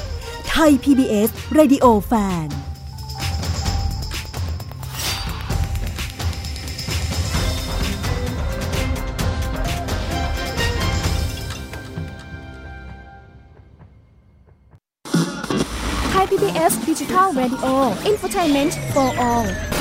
[0.49, 2.47] ไทย PBS Radio Fan
[16.13, 17.73] Thai PBS Digital Radio
[18.11, 19.72] Infotainment for All